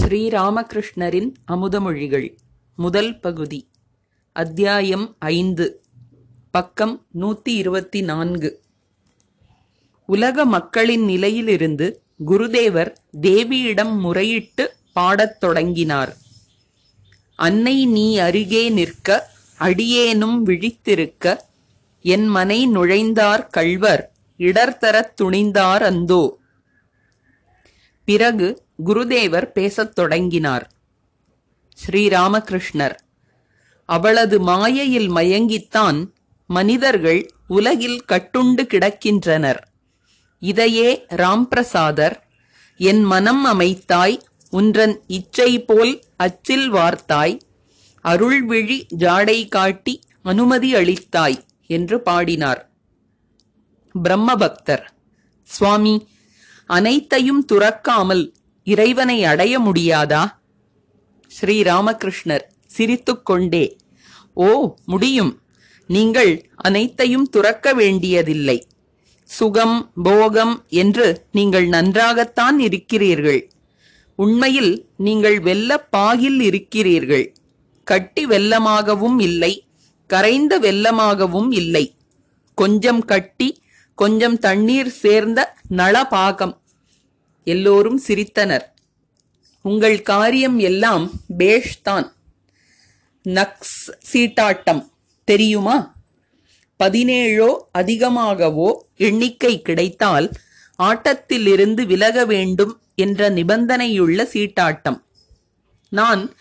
ஸ்ரீராமகிருஷ்ணரின் 0.00 1.32
அமுதமொழிகள். 1.52 2.36
முதல் 2.76 3.20
பகுதி. 3.20 3.70
அத்தியாயம் 4.32 5.16
ஐந்து. 5.18 5.82
பக்கம் 6.50 7.06
நூத்தி 7.20 7.48
இருபத்தி 7.48 8.00
நான்கு 8.00 8.62
உலக 10.06 10.44
மக்களின் 10.44 11.04
நிலையிலிருந்து 11.04 12.02
குருதேவர் 12.26 12.94
தேவியிடம் 13.20 13.98
முறையிட்டு 13.98 14.66
பாடத் 14.92 15.40
தொடங்கினார். 15.40 16.16
அன்னை 17.36 17.86
நீ 17.86 18.18
அருகே 18.18 18.68
நிற்க 18.68 19.30
அடியேனும் 19.56 20.46
விழித்திருக்க 20.46 21.36
என் 22.02 22.26
மனை 22.26 22.68
நுழைந்தார் 22.68 23.46
கள்வர் 23.50 24.12
இடர்தரத் 24.38 25.14
துணிந்தார் 25.22 25.82
அந்தோ. 25.82 26.38
பிறகு 28.04 28.62
குருதேவர் 28.84 29.44
பேசத் 29.44 29.94
தொடங்கினார். 29.94 30.72
ஸ்ரீராமகிருஷ்ணர் 31.78 32.96
அவளது 33.88 34.40
மாயையில் 34.40 35.10
மயங்கித்தான் 35.10 35.98
மனிதர்கள் 36.46 37.32
உலகில் 37.46 38.04
கட்டுண்டு 38.12 38.62
கிடக்கின்றனர். 38.62 39.60
இதையே 40.38 41.06
ராம்பிரசாதர் 41.16 42.16
என் 42.76 43.02
மனம் 43.02 43.44
அமைத்தாய் 43.46 44.18
உன்றன் 44.50 44.94
இச்சை 45.06 45.62
போல் 45.62 46.02
அச்சில் 46.16 46.72
வார்த்தாய் 46.72 47.38
அருள்விழி 48.04 48.78
ஜாடை 48.98 49.48
காட்டி 49.48 50.00
அனுமதி 50.22 50.74
அளித்தாய் 50.74 51.38
என்று 51.66 52.00
பாடினார். 52.00 52.70
பிரம்மபக்தர் 53.94 54.84
சுவாமி 55.42 56.08
அனைத்தையும் 56.66 57.44
துறக்காமல் 57.52 58.24
இறைவனை 58.64 59.24
அடைய 59.24 59.60
முடியாதா? 59.60 60.38
ஸ்ரீராமகிருஷ்ணர் 61.40 62.46
சிரித்துக்கொண்டே 62.66 63.76
ஓ 64.34 64.74
முடியும். 64.86 65.40
நீங்கள் 65.86 66.50
அனைத்தையும் 66.54 67.28
துறக்க 67.28 67.74
வேண்டியதில்லை. 67.74 68.66
சுகம் 69.24 69.90
போகம் 70.02 70.64
என்று 70.68 71.26
நீங்கள் 71.32 71.66
நன்றாகத்தான் 71.66 72.58
இருக்கிறீர்கள். 72.58 73.50
உண்மையில் 74.14 74.88
நீங்கள் 74.96 75.40
வெள்ள 75.40 75.78
பாகில் 75.78 76.40
இருக்கிறீர்கள். 76.40 77.34
கட்டி 77.84 78.26
வெள்ளமாகவும் 78.26 79.20
இல்லை 79.20 79.66
கரைந்த 80.06 80.58
வெள்ளமாகவும் 80.58 81.50
இல்லை. 81.50 81.94
கொஞ்சம் 82.54 83.04
கட்டி 83.04 83.62
கொஞ்சம் 83.94 84.38
தண்ணீர் 84.38 84.88
சேர்ந்த 84.88 85.56
நளபாகம் 85.70 86.59
எல்லோரும் 87.44 88.00
சிரித்தனர். 88.08 88.64
உங்கள் 89.62 90.02
காரியம் 90.02 90.58
எல்லாம் 90.58 91.10
பேஷ்தான். 91.38 92.12
நக்ஸ் 93.24 93.90
சீட்டாட்டம். 94.12 94.90
தெரியுமா? 95.24 95.94
பதினேழோ 96.76 97.68
அதிகமாகவோ 97.72 98.86
எண்ணிக்கை 98.96 99.62
கிடைத்தால் 99.62 100.30
ஆட்டத்திலிருந்து 100.78 101.86
விலக 101.86 102.24
வேண்டும் 102.24 102.80
என்ற 102.94 103.30
நிபந்தனையுள்ள 103.30 104.22
சீட்டாட்டம். 104.22 105.02
நான் 105.88 106.34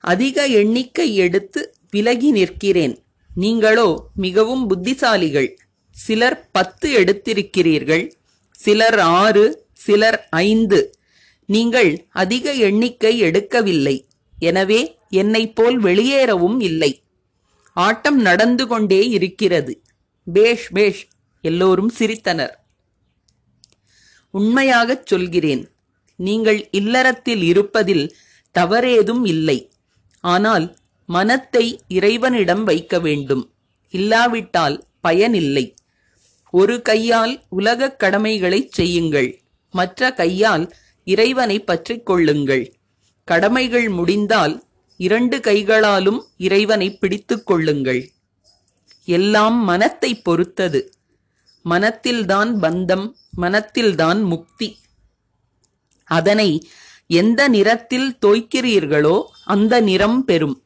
அதிக 0.00 0.46
எண்ணிக்கை 0.46 1.16
எடுத்து 1.16 1.74
விலகி 1.90 2.30
நிற்கிறேன். 2.30 3.02
நீங்களோ 3.34 4.08
மிகவும் 4.14 4.70
புத்திசாலிகள். 4.70 5.54
சிலர் 5.90 6.48
பத்து 6.50 6.98
எடுத்திருக்கிறீர்கள். 6.98 8.12
சிலர் 8.50 8.98
ஆறு 8.98 9.66
சிலர் 9.84 10.28
ஐந்து. 10.30 10.96
நீங்கள் 11.46 12.06
அதிக 12.10 12.52
எண்ணிக்கை 12.52 13.22
எடுக்கவில்லை. 13.22 14.04
எனவே 14.38 14.98
என்னைப் 15.08 15.54
போல் 15.54 15.82
வெளியேறவும் 15.82 16.62
இல்லை. 16.62 17.02
ஆட்டம் 17.74 18.20
நடந்து 18.20 18.66
கொண்டே 18.66 19.08
இருக்கிறது. 19.08 19.82
பேஷ் 20.24 20.68
பேஷ். 20.68 21.08
எல்லோரும் 21.40 21.92
சிரித்தனர். 21.98 22.54
உண்மையாகச் 24.30 25.06
சொல்கிறேன். 25.06 25.68
நீங்கள் 26.16 26.70
இல்லறத்தில் 26.70 27.42
இருப்பதில் 27.42 28.16
தவறேதும் 28.58 29.26
இல்லை. 29.26 29.70
ஆனால் 30.20 30.76
மனத்தை 31.06 31.80
இறைவனிடம் 31.88 32.64
வைக்க 32.64 33.00
வேண்டும். 33.00 33.52
இல்லாவிட்டால் 33.90 34.84
பயனில்லை. 35.00 35.74
ஒரு 36.50 36.82
கையால் 36.82 37.42
உலகக் 37.48 37.98
கடமைகளைச் 37.98 38.72
செய்யுங்கள். 38.72 39.41
மற்ற 39.72 40.12
கையால் 40.12 40.76
இறைவனை 41.04 41.64
பற்றிக் 41.64 42.06
கொள்ளுங்கள். 42.06 42.76
கடமைகள் 43.24 43.88
முடிந்தால் 43.88 44.64
இரண்டு 44.96 45.40
கைகளாலும் 45.40 46.26
இறைவனை 46.36 46.98
பிடித்துக் 46.98 47.46
கொள்ளுங்கள். 47.46 48.10
எல்லாம் 49.04 49.64
மனத்தை 49.64 50.22
பொறுத்தது. 50.22 50.92
மனத்தில்தான் 51.64 52.60
பந்தம் 52.60 53.12
மனத்தில்தான் 53.36 54.22
முக்தி. 54.22 54.78
அதனை 56.04 56.68
எந்த 57.06 57.48
நிறத்தில் 57.48 58.16
தோய்க்கிறீர்களோ 58.26 59.22
அந்த 59.44 59.80
நிறம் 59.80 60.24
பெறும். 60.24 60.62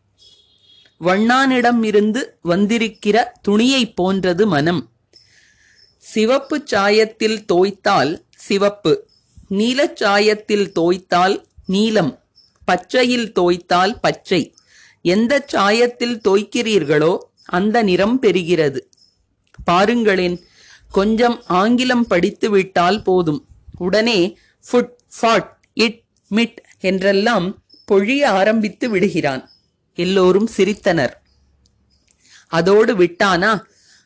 வண்ணானிடம் 1.00 1.84
இருந்து 1.84 2.38
வந்திருக்கிற 2.42 3.32
துணியைப் 3.48 3.94
போன்றது 3.94 4.46
மனம். 4.46 4.90
சிவப்பு 5.98 6.64
சாயத்தில் 6.70 7.44
தோய்த்தால் 7.44 8.25
சிவப்பு. 8.36 9.08
நீலச் 9.50 10.02
சாயத்தில் 10.02 10.72
தோய்த்தால் 10.72 11.46
நீலம் 11.66 12.22
பச்சையில் 12.66 13.32
தோய்த்தால் 13.32 14.00
பச்சை. 14.00 14.54
எந்த 15.02 15.46
சாயத்தில் 15.52 16.20
தோய்க்கிறீர்களோ 16.28 17.18
அந்த 17.44 17.82
நிறம் 17.82 18.22
பெறுகிறது. 18.22 18.80
பாருங்களேன் 19.64 20.44
கொஞ்சம் 20.90 21.42
ஆங்கிலம் 21.46 22.06
படித்து 22.06 22.50
விட்டால் 22.50 23.02
போதும். 23.02 23.46
உடனே 23.78 24.38
ஃபுட் 24.72 24.92
ஃபாட் 25.20 25.50
இட் 25.74 26.02
மிட் 26.30 26.56
என்றெல்லாம் 26.80 27.62
பொழிய 27.92 28.24
ஆரம்பித்து 28.24 28.88
விடுகிறான். 28.88 29.50
எல்லோரும் 29.94 30.48
சிரித்தனர். 30.56 31.12
அதோடு 32.48 32.96
விட்டானா? 32.98 33.62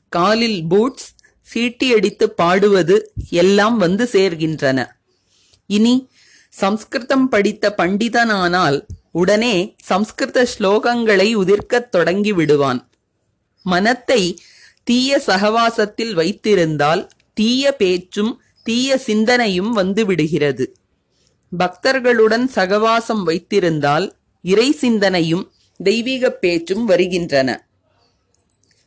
காலில் 0.09 0.67
பூட்ஸ் 0.67 1.15
சீட்டியடித்து 1.55 2.25
பாடுவது 2.25 3.13
எல்லாம் 3.31 3.77
வந்து 3.77 4.09
சேர்கின்றன. 4.13 4.87
இனி 5.67 6.09
சம்ஸ்கிருதம் 6.49 7.29
படித்த 7.29 7.75
பண்டிதனானால் 7.79 8.87
உடனே 9.11 9.75
சம்ஸ்கிருத 9.83 10.47
ஸ்லோகங்களை 10.59 11.35
உதிர்க்கத் 11.37 11.89
தொடங்கி 11.89 12.33
விடுவான் 12.33 12.89
மனத்தை 13.63 14.39
தீய 14.83 15.23
சகவாசத்தில் 15.27 16.13
வைத்திருந்தால் 16.13 17.09
தீய 17.35 17.73
பேச்சும் 17.73 18.41
தீய 18.63 18.99
சிந்தனையும் 18.99 19.73
வந்து 19.73 20.07
விடுகிறது. 20.07 20.77
பக்தர்களுடன் 21.59 22.47
சகவாசம் 22.55 23.23
வைத்திருந்தால் 23.23 24.17
இறை 24.43 24.73
சிந்தனையும் 24.73 25.53
தெய்வீக 25.77 26.31
பேச்சும் 26.31 26.85
வருகின்றன. 26.85 27.69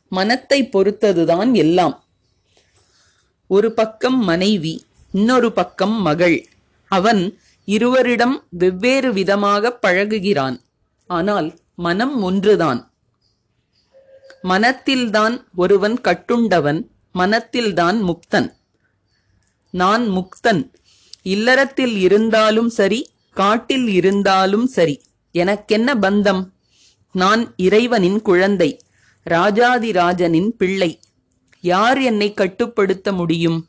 மனத்தை 0.08 0.68
பொறுத்ததுதான் 0.72 1.52
எல்லாம். 1.52 2.03
ஒரு 3.46 3.72
பக்கம் 3.72 4.18
மனைவி 4.18 4.84
இன்னொரு 5.12 5.52
பக்கம் 5.52 6.02
மகள். 6.02 6.48
அவன் 6.88 7.38
இருவரிடம் 7.66 8.44
வெவ்வேறு 8.48 9.12
விதமாக 9.12 9.78
பழகுகிறான். 9.86 10.60
ஆனால் 11.06 11.58
மனம் 11.74 12.22
ஒன்றுதான். 12.22 12.92
மனத்தில்தான் 14.42 15.46
ஒருவன் 15.54 16.00
கட்டுண்டவன் 16.00 16.90
மனத்தில்தான் 17.14 18.02
முக்தன். 18.02 18.52
நான் 19.70 20.08
முக்தன். 20.08 20.70
இல்லறத்தில் 21.22 21.96
இருந்தாலும் 21.96 22.68
சரி 22.68 23.10
காட்டில் 23.34 23.88
இருந்தாலும் 23.88 24.66
சரி. 24.66 25.02
எனக்கென்ன 25.32 25.94
பந்தம்? 25.94 26.48
நான் 27.12 27.54
இறைவனின் 27.56 28.22
குழந்தை 28.22 28.80
ராஜாதிராஜனின் 29.30 30.48
பிள்ளை. 30.48 31.00
யார் 31.64 31.98
என்னை 31.98 32.34
கட்டுப்படுத்த 32.34 33.12
முடியும்? 33.12 33.68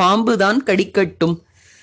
பாம்புதான் 0.00 0.62
கடிக்கட்டும். 0.66 1.42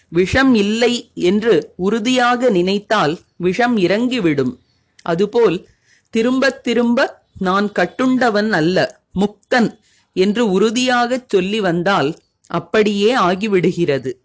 விஷம் 0.09 0.55
இல்லை 0.55 1.11
என்று 1.13 1.73
உறுதியாக 1.75 2.49
நினைத்தால் 2.49 3.19
விஷம் 3.35 3.77
இறங்கிவிடும். 3.77 4.59
அதுபோல் 5.01 5.67
திரும்பத் 6.09 6.63
திரும்ப 6.63 7.23
நான் 7.37 7.71
கட்டுண்டவன் 7.71 8.53
அல்ல 8.53 9.01
முக்தன் 9.15 9.79
என்று 10.13 10.51
உறுதியாகச் 10.51 11.29
சொல்லி 11.29 11.59
வந்தால் 11.59 12.15
அப்படியே 12.47 13.11
ஆகிவிடுகிறது. 13.11 14.21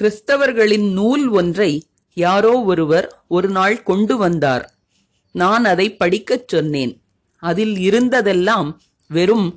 கிறிஸ்தவர்களின் 0.00 0.92
நூல் 0.92 1.28
ஒன்றை 1.28 1.86
யாரோ 2.14 2.62
ஒருவர் 2.62 3.24
ஒரு 3.28 3.48
நாள் 3.48 3.82
கொண்டு 3.82 4.16
வந்தார். 4.16 4.74
நான் 5.32 5.64
அதை 5.64 5.96
படிக்கச் 5.96 6.48
சொன்னேன். 6.48 7.01
அதில் 7.42 7.74
இருந்ததெல்லாம் 7.88 8.68
வெறும் 9.08 9.48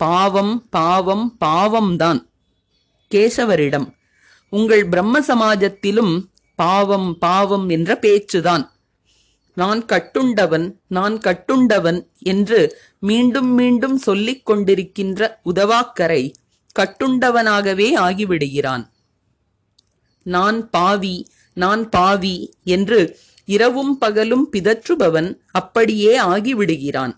பாவம் 0.00 0.54
பாவம் 0.70 1.26
பாவம்தான். 1.44 2.20
கேசவரிடம் 3.10 3.88
உங்கள் 4.52 4.84
பிரம்ம 4.86 5.20
சமாஜத்திலும் 5.20 6.14
பாவம் 6.58 7.10
பாவம் 7.18 7.66
என்ற 7.68 7.98
பேச்சுதான். 8.00 8.64
நான் 9.56 9.80
கட்டுண்டவன் 9.84 10.66
நான் 10.88 11.16
கட்டுண்டவன் 11.18 12.00
என்று 12.32 12.60
மீண்டும் 13.00 13.50
மீண்டும் 13.54 13.96
சொல்லிக் 13.98 14.44
கொண்டிருக்கின்ற 14.50 15.28
உதவாக்கரை 15.44 16.22
கட்டுண்டவனாகவே 16.76 17.88
ஆகிவிடுகிறான். 18.06 18.84
நான் 20.26 20.58
பாவி 20.70 21.16
நான் 21.56 21.82
பாவி 21.88 22.36
என்று 22.74 23.00
இரவும் 23.44 23.94
பகலும் 23.98 24.46
பிதற்றுபவன் 24.52 25.28
அப்படியே 25.60 26.12
ஆகிவிடுகிறான். 26.34 27.14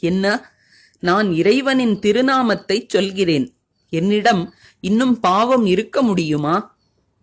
என்ன? 0.00 0.52
நான் 1.00 1.32
இறைவனின் 1.32 1.98
திருநாமத்தை 1.98 2.84
சொல்கிறேன். 2.88 3.56
என்னிடம் 3.88 4.54
இன்னும் 4.80 5.20
பாவம் 5.20 5.66
இருக்க 5.66 6.02
முடியுமா? 6.02 6.76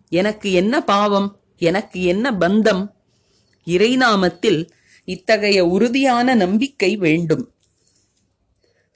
எனக்கு 0.08 0.52
என்ன 0.52 0.84
பாவம்? 0.84 1.40
எனக்கு 1.56 2.02
என்ன 2.02 2.30
பந்தம்? 2.30 2.92
இறைநாமத்தில் 3.66 4.68
இத்தகைய 5.04 5.66
உறுதியான 5.66 6.34
நம்பிக்கை 6.34 6.96
வேண்டும். 6.96 7.52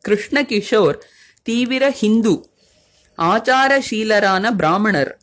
கிருஷ்ணகிஷோர் 0.09 1.01
தீவிர 1.43 1.91
ஹிந்து 1.91 2.51
ஆச்சாரசீலரான 3.19 4.57
பிராமணர். 4.57 5.21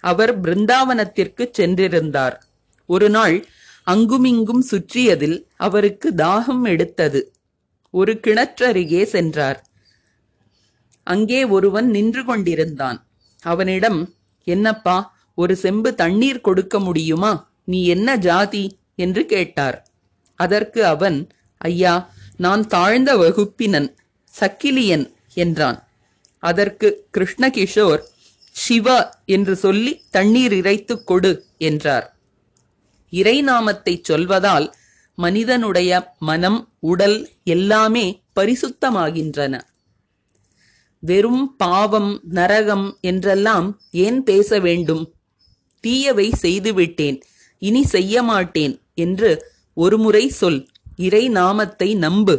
அவர் 0.00 0.40
பிருந்தாவனத்திற்கு 0.40 1.50
சென்றிருந்தார். 1.58 2.40
ஒரு 2.86 3.10
நாள் 3.10 3.46
அங்குமிங்கும் 3.84 4.66
சுற்றியதில் 4.70 5.46
அவருக்கு 5.56 6.10
தாகம் 6.10 6.62
எடுத்தது. 6.62 7.35
ஒரு 7.96 8.12
கிணற்றருகே 8.22 9.02
சென்றார். 9.04 9.58
அங்கே 11.06 11.40
ஒருவன் 11.46 11.88
நின்று 11.90 12.22
கொண்டிருந்தான். 12.24 12.98
அவனிடம் 13.42 14.00
என்னப்பா 14.46 14.96
ஒரு 15.34 15.54
செம்பு 15.56 15.90
தண்ணீர் 15.94 16.40
கொடுக்க 16.40 16.80
முடியுமா? 16.80 17.32
நீ 17.64 17.78
என்ன 17.86 18.16
ஜாதி? 18.16 18.64
என்று 18.94 19.22
கேட்டார். 19.26 19.76
அதற்கு 20.40 20.80
அவன் 20.86 21.18
ஐயா 21.60 21.94
நான் 22.36 22.66
தாழ்ந்த 22.66 23.10
வகுப்பினன் 23.16 23.88
சக்கிலியன் 24.40 25.06
என்றான். 25.34 25.78
அதற்கு 26.42 26.88
கிருஷ்ணகிஷோர் 27.16 28.02
சிவா 28.54 28.98
என்று 29.26 29.54
சொல்லி 29.56 29.92
தண்ணீர் 30.10 30.52
இறைத்துக் 30.52 31.06
கொடு 31.06 31.32
என்றார். 31.58 32.06
இறைநாமத்தை 33.12 33.94
சொல்வதால் 34.08 34.66
மனிதனுடைய 35.16 36.12
மனம் 36.18 36.68
உடல் 36.78 37.30
எல்லாமே 37.44 38.22
பரிசுத்தமாகின்றன. 38.40 39.60
வெறும் 40.98 41.56
பாவம் 41.56 42.20
நரகம் 42.30 42.98
என்றெல்லாம் 43.00 43.80
ஏன் 43.90 44.22
பேச 44.22 44.58
வேண்டும்? 44.58 45.14
தீயவை 45.80 46.30
செய்துவிட்டேன் 46.30 47.22
இனி 47.58 47.82
செய்ய 47.84 48.22
மாட்டேன் 48.22 48.80
என்று 48.94 49.30
ஒருமுறை 49.74 50.28
சொல் 50.28 50.68
இறை 50.96 51.28
நாமத்தை 51.28 51.94
நம்பு. 51.94 52.36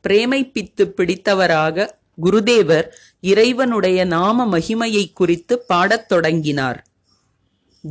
பிரேமை 0.00 0.50
பித்து 0.54 0.84
பிடித்தவராக 0.84 1.88
குருதேவர் 2.22 2.86
இறைவனுடைய 3.20 4.04
நாம 4.04 4.58
மகிமையை 4.58 5.04
குறித்து 5.12 5.58
பாடத் 5.58 6.08
தொடங்கினார். 6.08 6.86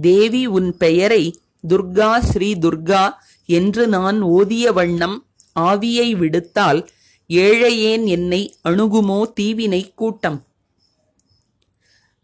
தேவி 0.02 0.46
உன் 0.46 0.78
பெயரை 0.78 1.24
துர்கா 1.68 2.20
ஸ்ரீ 2.20 2.54
துர்கா 2.54 3.04
என்று 3.50 3.84
நான் 3.88 4.18
ஓதிய 4.22 4.66
வண்ணம் 4.74 5.18
ஆவியை 5.60 6.10
விடுத்தால் 6.18 6.80
ஏழையேன் 7.30 8.06
என்னை 8.08 8.42
அணுகுமோ 8.70 9.20
தீவினை 9.34 9.82
கூட்டம். 9.96 10.40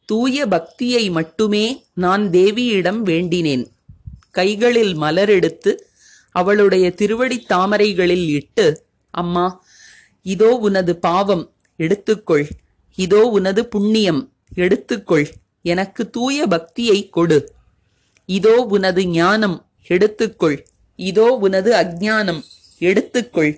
தூய 0.10 0.48
பக்தியை 0.48 1.04
மட்டுமே 1.10 1.66
நான் 1.94 2.24
தேவியிடம் 2.30 3.02
வேண்டினேன். 3.06 3.66
கைகளில் 4.32 4.94
மலரெடுத்து 4.98 5.72
அவளுடைய 6.32 6.86
திருவடி 6.94 7.38
தாமரைகளில் 7.50 8.28
இட்டு 8.30 8.66
அம்மா 9.14 9.46
இதோ 10.26 10.50
உனது 10.68 10.94
பாவம் 11.00 11.44
எடுத்துக்கொள். 11.80 12.46
இதோ 12.98 13.22
உனது 13.28 13.62
புண்ணியம் 13.66 14.22
எடுத்துக்கொள். 14.56 15.28
எனக்கு 15.66 16.02
தூய 16.10 16.48
பக்தியை 16.48 17.00
கொடு. 17.10 17.40
இதோ 18.30 18.56
உனது 18.76 19.02
ஞானம் 19.10 19.58
எடுத்துக்கொள். 19.88 20.58
இதோ 21.00 21.34
உனது 21.38 21.72
அஜானம் 21.74 22.42
எடுத்துக்கொள். 22.82 23.52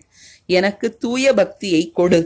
எனக்கு 0.49 0.97
தூய 0.97 1.33
பக்தியை 1.33 1.91
கொடு. 1.91 2.19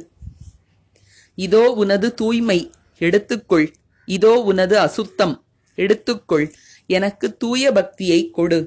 இதோ 1.37 1.71
உனது 1.73 2.13
தூய்மை. 2.13 2.59
எடுத்துக்கொள். 2.99 3.67
இதோ 4.07 4.33
உனது 4.41 4.79
அசுத்தம். 4.79 5.35
எடுத்துக்கொள். 5.77 6.45
எனக்கு 6.87 7.37
தூய 7.37 7.71
பக்தியை 7.71 8.29
கொடு. 8.29 8.59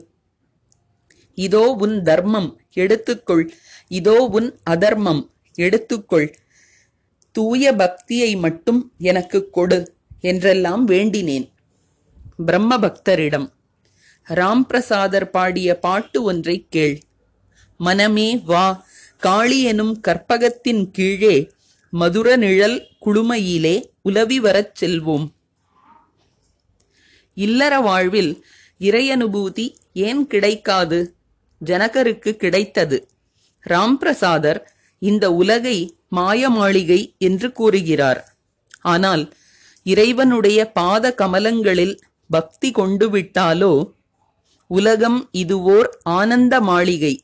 இதோ 1.39 1.73
உன் 1.75 2.03
தர்மம். 2.03 2.51
எடுத்துக்கொள். 2.75 3.45
இதோ 3.89 4.17
உன் 4.33 4.59
அதர்மம். 4.71 5.23
எடுத்துக்கொள். 5.59 6.29
தூய 7.33 7.75
பக்தியை 7.75 8.37
மட்டும் 8.37 8.93
எனக்கு 8.99 9.51
கொடு. 9.51 9.79
என்றெல்லாம் 10.21 10.89
வேண்டினேன். 10.89 11.47
பிரம்ம 12.47 12.79
பக்தரிடம் 12.79 13.47
ராம் 14.29 14.65
பிரசாதர் 14.69 15.25
பாடிய 15.25 15.79
பாட்டு 15.79 16.23
ஒன்றை 16.23 16.67
கேள். 16.69 17.03
மனமே 17.79 18.43
வா 18.45 18.87
காளி 19.19 19.63
எனும் 19.63 20.01
கற்பகத்தின் 20.09 20.91
கீழே 20.91 21.51
மதுர 21.91 22.37
நிழல் 22.37 22.89
குழுமையிலே 23.07 23.85
உலவி 24.03 24.41
வரச் 24.41 24.85
செல்வோம். 24.85 25.27
இல்லற 27.35 27.81
வாழ்வில் 27.81 28.45
இறையனுபூதி 28.81 29.75
ஏன் 29.93 30.27
கிடைக்காது? 30.27 31.17
ஜனகருக்கு 31.65 32.33
கிடைத்தது. 32.33 33.09
ராம்பிரசாதர் 33.69 34.61
இந்த 34.99 35.33
உலகை 35.33 35.97
மாய 36.09 36.51
மாளிகை 36.51 37.15
என்று 37.19 37.53
கூறுகிறார். 37.53 38.37
ஆனால் 38.81 39.33
இறைவனுடைய 39.85 40.73
பாத 40.73 41.15
கமலங்களில் 41.19 41.99
பக்தி 42.29 42.71
கொண்டு 42.71 43.11
விட்டாலோ 43.11 43.93
உலகம் 44.67 45.31
இதுவோர் 45.33 45.89
ஆனந்த 46.03 46.61
மாளிகை. 46.61 47.23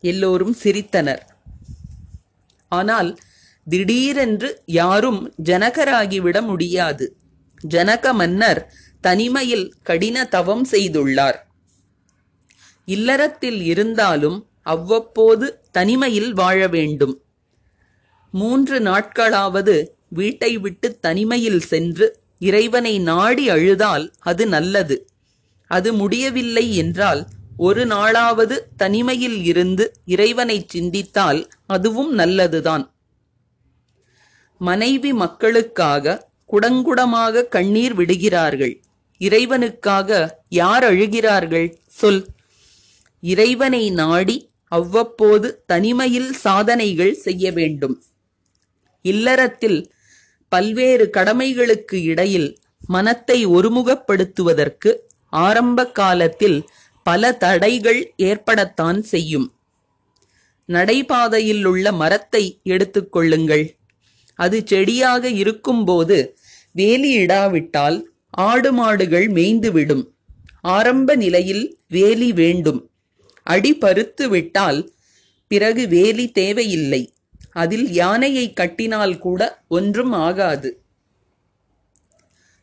எல்லோரும் 0.00 0.56
சிரித்தனர். 0.64 1.20
ஆனால் 2.68 3.18
திடீரென்று 3.68 4.62
யாரும் 4.66 5.34
ஜனகராகிவிட 5.44 6.42
முடியாது. 6.42 7.16
ஜனக 7.68 8.12
மன்னர் 8.12 8.74
தனிமையில் 9.00 9.74
கடின 9.82 10.24
தவம் 10.24 10.66
செய்துள்ளார். 10.70 11.34
இல்லறத்தில் 12.84 13.62
இருந்தாலும் 13.62 14.48
அவ்வப்போது 14.62 15.62
தனிமையில் 15.70 16.32
வாழ 16.32 16.66
வேண்டும். 16.66 17.22
மூன்று 18.30 18.80
நாட்களாவது 18.80 19.88
வீட்டை 20.08 20.58
விட்டு 20.58 20.98
தனிமையில் 20.98 21.60
சென்று 21.60 22.20
இறைவனை 22.38 22.98
நாடி 22.98 23.48
அழுதால் 23.48 24.12
அது 24.18 24.46
நல்லது. 24.46 25.08
அது 25.66 25.92
முடியவில்லை 25.92 26.76
என்றால் 26.76 27.26
ஒரு 27.56 27.86
நாளாவது 27.86 28.58
தனிமையில் 28.76 29.44
இருந்து 29.44 29.92
இறைவனை 30.04 30.64
சிந்தித்தால் 30.68 31.48
அதுவும் 31.66 32.14
நல்லதுதான். 32.14 32.94
மனைவி 34.58 35.12
மக்களுக்காக 35.12 36.30
குடங்குடமாக 36.52 37.48
கண்ணீர் 37.48 37.94
விடுகிறார்கள். 37.94 38.82
இறைவனுக்காக 39.20 40.28
யார் 40.48 40.84
அழுகிறார்கள்? 40.84 41.74
சொல். 41.86 42.26
இறைவனை 43.20 43.90
நாடி 43.90 44.50
அவ்வப்போது 44.68 45.62
தனிமையில் 45.66 46.32
சாதனைகள் 46.32 47.14
செய்ய 47.14 47.52
வேண்டும். 47.52 48.02
இல்லறத்தில் 49.02 49.92
பல்வேறு 50.48 51.10
கடமைகளுக்கு 51.12 51.94
இடையில் 51.94 52.58
மனத்தை 52.86 53.46
ஒருமுகப்படுத்துவதற்கு 53.46 54.90
ஆரம்ப 55.30 55.90
காலத்தில் 55.90 56.68
பல 57.02 57.32
தடைகள் 57.32 58.14
ஏற்படத்தான் 58.18 59.00
செய்யும். 59.00 59.52
நடைபாதையில் 60.66 61.64
உள்ள 61.64 61.92
மரத்தை 61.92 62.60
எடுத்துக்கொள்ளுங்கள் 62.64 63.76
அது 64.34 64.62
செடியாக 64.64 65.28
இருக்கும்போது 65.28 66.38
வேலியிடாவிட்டால் 66.74 68.02
ஆடு 68.30 68.72
மாடுகள் 68.72 69.32
மேய்ந்துவிடும். 69.32 70.08
ஆரம்ப 70.60 71.14
நிலையில் 71.14 71.78
வேலி 71.88 72.32
வேண்டும். 72.32 72.90
அடி 73.42 73.74
பருத்து 73.74 74.28
விட்டால் 74.28 74.92
பிறகு 75.48 75.88
வேலி 75.88 76.30
தேவையில்லை. 76.30 77.14
அதில் 77.52 77.92
யானையை 77.92 78.52
கட்டினால் 78.52 79.18
கூட 79.18 79.62
ஒன்றும் 79.68 80.12
ஆகாது. 80.12 80.82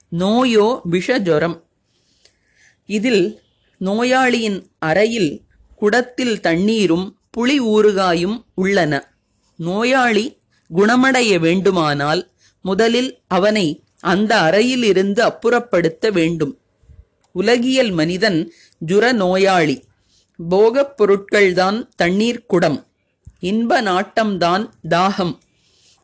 நோயோ 0.09 0.81
விஷஜொரம். 0.91 1.61
இதில் 2.93 3.41
நோயாளியின் 3.77 4.59
அறையில் 4.79 5.41
குடத்தில் 5.75 6.39
தண்ணீரும் 6.39 7.17
புளி 7.37 7.59
ஊறுகாயும் 7.59 8.45
உள்ளன. 8.53 9.13
நோயாளி 9.57 10.37
குணமடைய 10.75 11.39
வேண்டுமானால் 11.39 12.31
முதலில் 12.61 13.19
அவனை 13.27 13.83
அந்த 13.99 14.39
அறையிலிருந்து 14.39 15.23
அப்புறப்படுத்த 15.23 16.11
வேண்டும். 16.11 16.57
உலகியல் 17.31 17.91
மனிதன் 17.91 18.53
ஜுர 18.85 19.13
நோயாளி. 19.13 19.83
போகப் 20.49 20.95
பொருட்கள்தான் 20.97 21.89
தண்ணீர் 21.95 22.45
குடம். 22.45 22.85
இன்ப 23.39 23.81
நாட்டம்தான் 23.81 24.69
தாகம். 24.89 25.37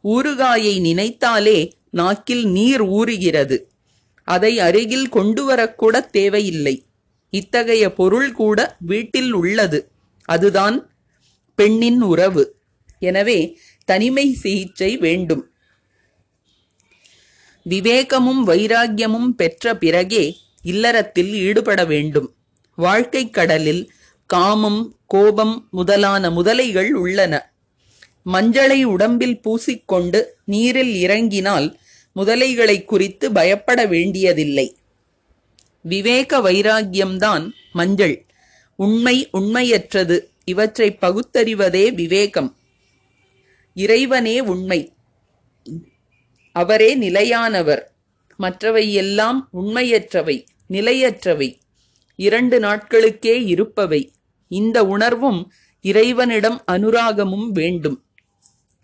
ஊறுகாயை 0.03 0.79
நினைத்தாலே 0.81 1.71
நாக்கில் 1.89 2.45
நீர் 2.45 2.83
ஊறுகிறது. 2.83 3.68
அதை 4.35 4.53
அருகில் 4.59 5.09
கொண்டு 5.09 5.41
வரக்கூட 5.49 5.95
தேவையில்லை. 6.09 6.75
இத்தகைய 7.33 7.85
பொருள் 7.93 8.31
கூட 8.31 8.59
வீட்டில் 8.79 9.31
உள்ளது. 9.33 9.79
அதுதான் 10.29 10.77
பெண்ணின் 11.59 12.01
உறவு. 12.11 12.43
எனவே 13.01 13.39
தனிமை 13.87 14.25
சிகிச்சை 14.33 14.91
வேண்டும். 14.97 15.43
விவேகமும் 17.65 18.41
வைராக்கியமும் 18.47 19.31
பெற்ற 19.39 19.75
பிறகே 19.77 20.25
இல்லறத்தில் 20.63 21.31
ஈடுபட 21.45 21.79
வேண்டும். 21.85 22.29
வாழ்க்கை 22.77 23.23
கடலில் 23.29 23.83
காமம் 24.29 24.81
கோபம் 25.07 25.55
முதலான 25.71 26.23
முதலைகள் 26.29 26.91
உள்ளன. 27.03 27.33
மஞ்சளை 28.25 28.79
உடம்பில் 28.93 29.37
பூசிக்கொண்டு 29.43 30.19
நீரில் 30.45 30.93
இறங்கினால் 30.95 31.67
முதலைகளை 32.15 32.85
குறித்து 32.85 33.31
பயப்பட 33.31 33.85
வேண்டியதில்லை. 33.85 34.77
விவேக 35.81 36.51
வைராக்கியம்தான் 36.51 37.51
மஞ்சள். 37.73 38.25
உண்மை 38.75 39.29
உண்மையற்றது. 39.33 40.27
இவற்றை 40.43 40.97
பகுத்தறிவதே 41.01 41.93
விவேகம். 41.93 42.57
இறைவனே 43.73 44.39
உண்மை. 44.39 44.93
அவரே 46.51 46.95
நிலையானவர். 46.95 47.91
மற்றவை 48.37 48.93
எல்லாம் 48.93 49.49
உண்மையற்றவை 49.53 50.45
நிலையற்றவை. 50.69 51.59
இரண்டு 52.15 52.59
நாட்களுக்கே 52.59 53.45
இருப்பவை. 53.45 54.13
இந்த 54.47 54.85
உணர்வும் 54.85 55.53
இறைவனிடம் 55.81 56.63
அனுராகமும் 56.71 57.49
வேண்டும். 57.49 58.03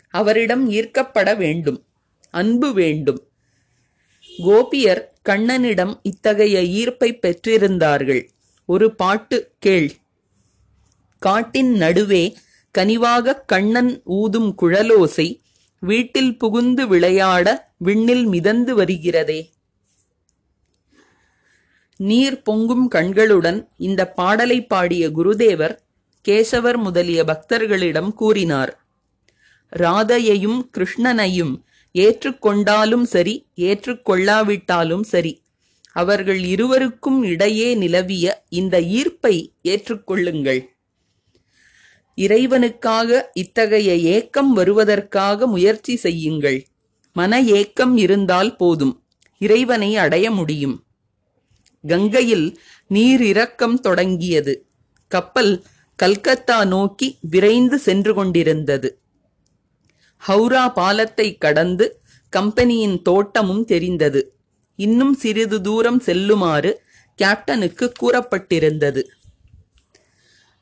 அவரிடம் 0.09 0.71
ஈர்க்கப்பட 0.71 1.37
வேண்டும். 1.37 1.85
அன்பு 2.35 2.69
வேண்டும். 2.73 3.21
கோபியர் 4.37 5.03
கண்ணனிடம் 5.29 5.93
இத்தகைய 6.03 6.57
ஈர்ப்பை 6.61 7.11
பெற்றிருந்தார்கள். 7.21 8.23
ஒரு 8.69 8.87
பாட்டு 8.95 9.37
கேள். 9.59 9.89
காட்டின் 11.19 11.71
நடுவே 11.73 12.23
கனிவாக 12.77 13.35
கண்ணன் 13.45 14.01
ஊதும் 14.03 14.49
குழலோசை 14.61 15.27
வீட்டில் 15.79 16.37
புகுந்து 16.37 16.87
விளையாட 16.87 17.47
விண்ணில் 17.77 18.25
மிதந்து 18.25 18.71
வருகிறதே. 18.77 19.41
நீர் 21.99 22.41
பொங்கும் 22.41 22.87
கண்களுடன் 22.95 23.59
இந்த 23.77 24.01
பாடலை 24.11 24.65
பாடிய 24.65 25.09
குருதேவர் 25.09 25.75
கேசவர் 26.27 26.77
முதலிய 26.77 27.23
பக்தர்களிடம் 27.23 28.11
கூறினார். 28.13 28.73
ராதையையும் 29.75 30.59
கிருஷ்ணனையும் 30.77 31.53
ஏற்றுக்கொண்டாலும் 31.95 33.03
சரி 33.03 33.47
ஏற்றுக்கொள்ளாவிட்டாலும் 33.55 35.03
சரி 35.03 35.43
அவர்கள் 35.91 36.43
இருவருக்கும் 36.43 37.23
இடையே 37.23 37.75
நிலவிய 37.75 38.45
இந்த 38.49 38.79
ஈர்ப்பை 38.79 39.35
ஏற்றுக்கொள்ளுங்கள். 39.63 40.61
இறைவனுக்காக 42.17 43.21
இத்தகைய 43.33 43.95
ஏக்கம் 43.95 44.53
வருவதற்காக 44.53 45.47
முயற்சி 45.47 45.95
செய்யுங்கள். 45.95 46.59
மன 47.13 47.41
ஏக்கம் 47.41 47.97
இருந்தால் 47.97 48.55
போதும் 48.55 48.93
இறைவனை 49.37 49.97
அடைய 49.97 50.31
முடியும். 50.31 50.75
கங்கையில் 51.83 52.47
நீர் 52.87 53.21
இறக்கம் 53.21 53.79
தொடங்கியது. 53.79 54.53
கப்பல் 55.07 55.63
கல்கத்தா 55.99 56.65
நோக்கி 56.65 57.17
விரைந்து 57.21 57.77
சென்று 57.79 58.13
கொண்டிருந்தது. 58.13 58.89
ஹவுரா 60.27 60.73
பாலத்தை 60.73 61.37
கடந்து 61.37 62.01
கம்பெனியின் 62.29 63.01
தோட்டமும் 63.01 63.65
தெரிந்தது. 63.65 64.33
இன்னும் 64.75 65.13
சிறிது 65.13 65.61
தூரம் 65.61 65.99
செல்லுமாறு 65.99 66.81
கேப்டனுக்கு 67.21 67.91
கூறப்பட்டிருந்தது. 68.01 69.01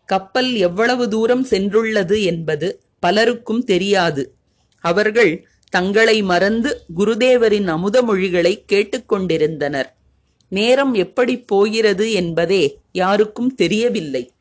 கப்பல் 0.05 0.53
எவ்வளவு 0.53 1.10
தூரம் 1.10 1.46
சென்றுள்ளது 1.46 2.24
என்பது 2.24 2.84
பலருக்கும் 3.00 3.63
தெரியாது. 3.63 4.36
அவர்கள் 4.79 5.48
தங்களை 5.70 6.22
மறந்து 6.22 6.82
குருதேவரின் 6.98 7.70
அமுதமொழிகளை 7.75 8.53
கேட்டுக்கொண்டிருந்தனர். 8.72 9.89
நேரம் 10.50 10.93
எப்படி 10.93 11.39
போகிறது 11.39 12.12
என்பதே 12.12 12.77
யாருக்கும் 12.91 13.55
தெரியவில்லை. 13.55 14.32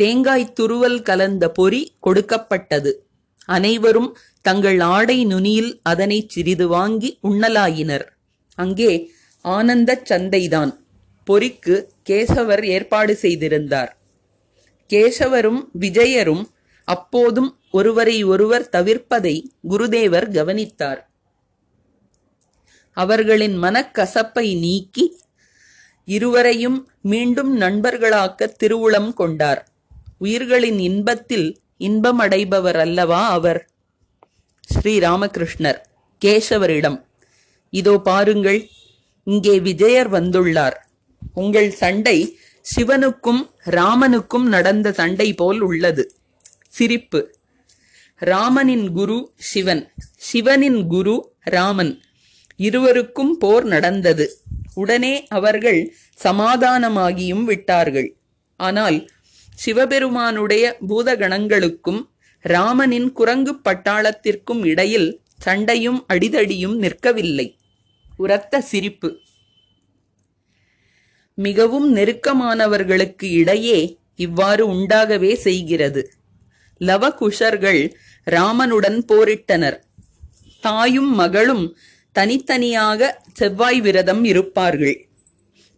தேங்காய் 0.00 0.52
துருவல் 0.60 1.02
கலந்த 1.02 1.50
பொறி 1.50 1.96
கொடுக்கப்பட்டது. 2.00 3.06
அனைவரும் 3.44 4.16
தங்கள் 4.42 4.80
ஆடை 4.80 5.24
நுனியில் 5.24 5.80
அதனை 5.82 6.24
சிறிது 6.28 6.68
வாங்கி 6.68 7.18
உண்ணலாயினர். 7.22 8.06
அங்கே 8.54 9.12
ஆனந்தச் 9.42 10.12
சந்தைதான். 10.12 10.72
பொறிக்கு 11.24 11.92
கேசவர் 12.10 12.64
ஏற்பாடு 12.64 13.14
செய்திருந்தார். 13.14 13.98
கேசவரும் 14.90 15.60
விஜயரும் 15.80 16.44
அப்போதும் 16.84 17.58
ஒருவரை 17.70 18.22
ஒருவர் 18.24 18.68
தவிர்ப்பதை 18.72 19.36
குருதேவர் 19.70 20.28
கவனித்தார். 20.34 21.00
அவர்களின் 22.92 23.62
மனக்கசப்பை 23.62 24.58
நீக்கி 24.58 25.04
இருவரையும் 26.04 26.90
மீண்டும் 27.02 27.60
நண்பர்களாக்க 27.60 28.52
திருவுளம் 28.62 29.12
கொண்டார். 29.12 29.69
உயிர்களின் 30.20 30.78
இன்பத்தில் 30.78 31.48
இன்பமடைபவர் 31.76 32.78
அல்லவா 32.78 33.28
அவர்? 33.28 33.60
ஸ்ரீராமகிருஷ்ணர் 34.74 35.80
கேசவரிடம். 36.24 36.98
இதோ 37.72 37.98
பாருங்கள் 37.98 38.60
இங்கே 39.26 39.60
விஜயர் 39.60 40.12
வந்துள்ளார். 40.12 40.76
உங்கள் 41.34 41.70
சண்டை 41.72 42.38
சிவனுக்கும் 42.76 43.42
ராமனுக்கும் 43.64 44.46
நடந்த 44.46 44.92
சண்டை 44.92 45.28
போல் 45.32 45.60
உள்ளது. 45.60 46.04
சிரிப்பு. 46.68 47.20
ராமனின் 48.22 48.92
குரு 48.92 49.18
சிவன். 49.36 49.84
சிவனின் 50.16 50.86
குரு 50.86 51.16
ராமன். 51.40 52.02
இருவருக்கும் 52.56 53.32
போர் 53.38 53.64
நடந்தது. 53.64 54.26
உடனே 54.74 55.14
அவர்கள் 55.28 55.94
சமாதானமாகியும் 56.24 57.44
விட்டார்கள். 57.44 58.08
ஆனால் 58.60 58.98
சிவபெருமானுடைய 59.62 60.76
பூதகணங்களுக்கும் 60.88 62.08
ராமனின் 62.40 63.12
குரங்கு 63.12 63.60
பட்டாளத்திற்கும் 63.64 64.64
இடையில் 64.64 65.20
சண்டையும் 65.36 66.06
அடிதடியும் 66.08 66.76
நிற்கவில்லை. 66.78 67.56
உரத்த 68.16 68.60
சிரிப்பு. 68.60 69.18
மிகவும் 71.34 71.96
நெருக்கமானவர்களுக்கு 71.96 73.24
இடையே 73.24 73.98
இவ்வாறு 74.16 74.72
உண்டாகவே 74.72 75.34
செய்கிறது. 75.34 76.12
லவகுஷர்கள் 76.80 77.92
ராமனுடன் 78.30 79.04
போரிட்டனர். 79.08 79.78
தாயும் 80.60 81.14
மகளும் 81.14 81.76
தனித்தனியாக 82.12 83.22
செவ்வாய் 83.32 83.80
விரதம் 83.80 84.24
இருப்பார்கள். 84.24 85.06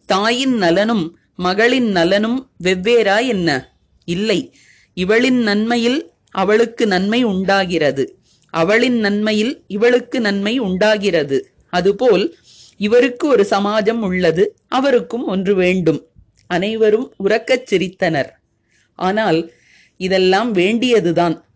தாயின் 0.06 0.56
நலனும் 0.56 1.18
மகளின் 1.36 1.90
நலனும் 1.90 2.50
வெவ்வேறா 2.64 3.26
என்ன? 3.26 3.71
இல்லை. 4.04 4.54
இவளின் 4.94 5.38
நன்மையில் 5.38 6.10
அவளுக்கு 6.30 6.86
நன்மை 6.86 7.24
உண்டாகிறது. 7.24 8.18
அவளின் 8.50 8.98
நன்மையில் 8.98 9.64
இவளுக்கு 9.66 10.20
நன்மை 10.20 10.58
உண்டாகிறது. 10.58 11.52
அதுபோல் 11.68 12.36
இவருக்கு 12.76 13.28
ஒரு 13.28 13.46
சமாஜம் 13.50 14.02
உள்ளது 14.02 14.56
அவருக்கும் 14.68 15.26
ஒன்று 15.26 15.54
வேண்டும். 15.54 16.06
அனைவரும் 16.46 17.14
உறக்கச் 17.24 17.66
சிரித்தனர். 17.70 18.30
ஆனால் 18.94 19.52
இதெல்லாம் 19.96 20.50
வேண்டியதுதான். 20.50 21.46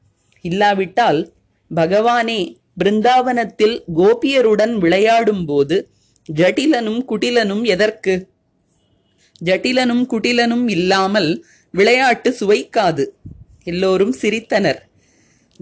இல்லாவிட்டால் 0.40 1.32
பகவானே 1.74 2.56
பிருந்தாவனத்தில் 2.84 3.82
கோபியருடன் 3.96 4.74
விளையாடும்போது 4.78 5.86
ஜட்டிலனும் 6.32 7.00
குட்டிலனும் 7.08 7.62
எதற்கு? 7.62 8.28
ஜட்டிலனும் 9.44 10.06
குட்டிலனும் 10.10 10.70
இல்லாமல் 10.70 11.44
விளையாட்டு 11.76 12.30
சுவைக்காது. 12.40 13.04
எல்லோரும் 13.64 14.14
சிரித்தனர். 14.20 14.80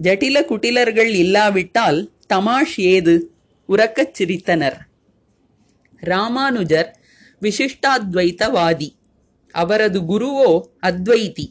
ஜட்டில 0.01 0.37
குட்டிலர்கள் 0.49 1.11
இல்லாவிட்டால் 1.23 1.99
தமாஷ் 2.33 2.77
ஏது? 2.77 3.13
உறக்கச் 3.69 4.13
சிரித்தனர். 4.19 4.77
ராமானுஜர் 6.03 6.89
விசிஷ்டாத்வைத்தவாதி. 7.41 8.89
அவரது 9.55 9.99
குருவோ 10.01 10.51
அத்வைதி. 10.81 11.47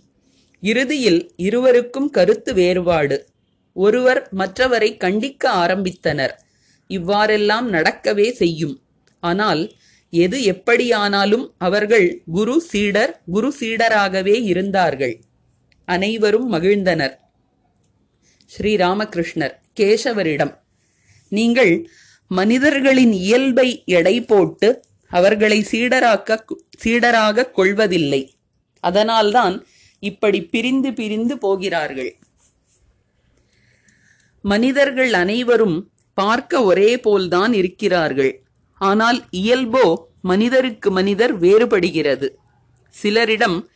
இறுதியில் 0.62 1.20
இருவருக்கும் 1.36 2.10
கருத்து 2.10 2.54
வேறுபாடு. 2.54 3.18
ஒருவர் 3.76 4.22
மற்றவரை 4.36 4.90
கண்டிக்க 4.96 5.44
ஆரம்பித்தனர். 5.64 6.34
இவ்வாறெல்லாம் 6.90 7.72
நடக்கவே 7.72 8.30
செய்யும். 8.32 8.76
ஆனால் 9.22 9.62
எது 10.14 10.42
எப்படியானாலும் 10.42 11.54
அவர்கள் 11.58 12.22
குரு 12.32 12.60
சீடர் 12.60 13.22
குரு 13.30 13.54
சீடராகவே 13.60 14.36
இருந்தார்கள். 14.42 15.14
அனைவரும் 15.84 16.52
மகிழ்ந்தனர். 16.52 17.14
ஸ்ரீராமகிருஷ்ணர் 18.50 19.54
கேசவரிடம் 19.80 20.52
நீங்கள் 21.28 21.72
மனிதர்களின் 22.30 23.12
இயல்பை 23.12 23.68
எடை 23.84 24.16
போட்டு 24.24 24.68
அவர்களை 25.10 25.58
சீடராக்க 25.70 26.38
சீடராக 26.84 27.50
கொள்வதில்லை. 27.50 28.22
அதனால்தான் 28.80 29.66
இப்படி 30.02 30.40
பிரிந்து 30.44 30.92
பிரிந்து 30.92 31.34
போகிறார்கள். 31.38 32.12
மனிதர்கள் 34.44 35.12
அனைவரும் 35.12 35.78
பார்க்க 36.18 36.62
ஒரே 36.62 36.90
போல்தான் 37.00 37.52
இருக்கிறார்கள். 37.52 38.32
ஆனால் 38.78 39.26
இயல்போ 39.30 40.10
மனிதருக்கு 40.20 40.90
மனிதர் 40.90 41.40
வேறுபடுகிறது. 41.40 42.28
சிலரிடம் 43.02 43.68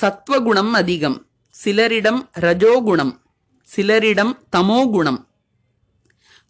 சத்வகுணம் 0.00 0.72
அதிகம் 0.72 1.26
சிலரிடம் 1.64 2.28
ரஜோகுணம் 2.40 3.22
சிலரிடம் 3.76 4.38
தமோகுணம். 4.56 5.26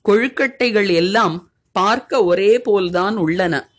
கொழுக்கட்டைகள் 0.08 0.94
எல்லாம் 0.94 1.52
பார்க்க 1.72 2.24
ஒரே 2.24 2.58
போல்தான் 2.58 3.16
உள்ளன. 3.16 3.70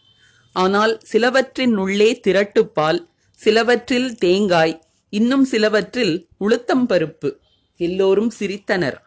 ஆனால் 0.52 1.00
சிலவற்றின் 1.00 1.78
உள்ளே 1.78 2.20
திரட்டுப்பால் 2.28 3.08
சிலவற்றில் 3.34 4.16
தேங்காய் 4.16 4.82
இன்னும் 5.10 5.46
சிலவற்றில் 5.46 6.28
உளுத்தம் 6.40 6.86
பருப்பு 6.90 7.38
எல்லோரும் 7.76 8.32
சிரித்தனர். 8.40 8.98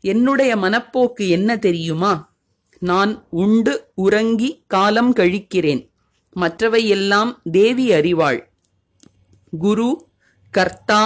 என்னுடைய 0.00 0.56
மனப்போக்கு 0.56 1.28
என்ன 1.28 1.56
தெரியுமா? 1.56 2.29
நான் 2.80 3.26
உண்டு 3.30 3.74
உறங்கி 3.94 4.64
காலம் 4.66 5.14
கழிக்கிறேன். 5.14 5.88
மற்றவையெல்லாம் 6.36 7.36
தேவி 7.50 7.90
அறிவாள். 7.90 8.40
குரு 9.58 9.88
கர்த்தா 10.50 11.02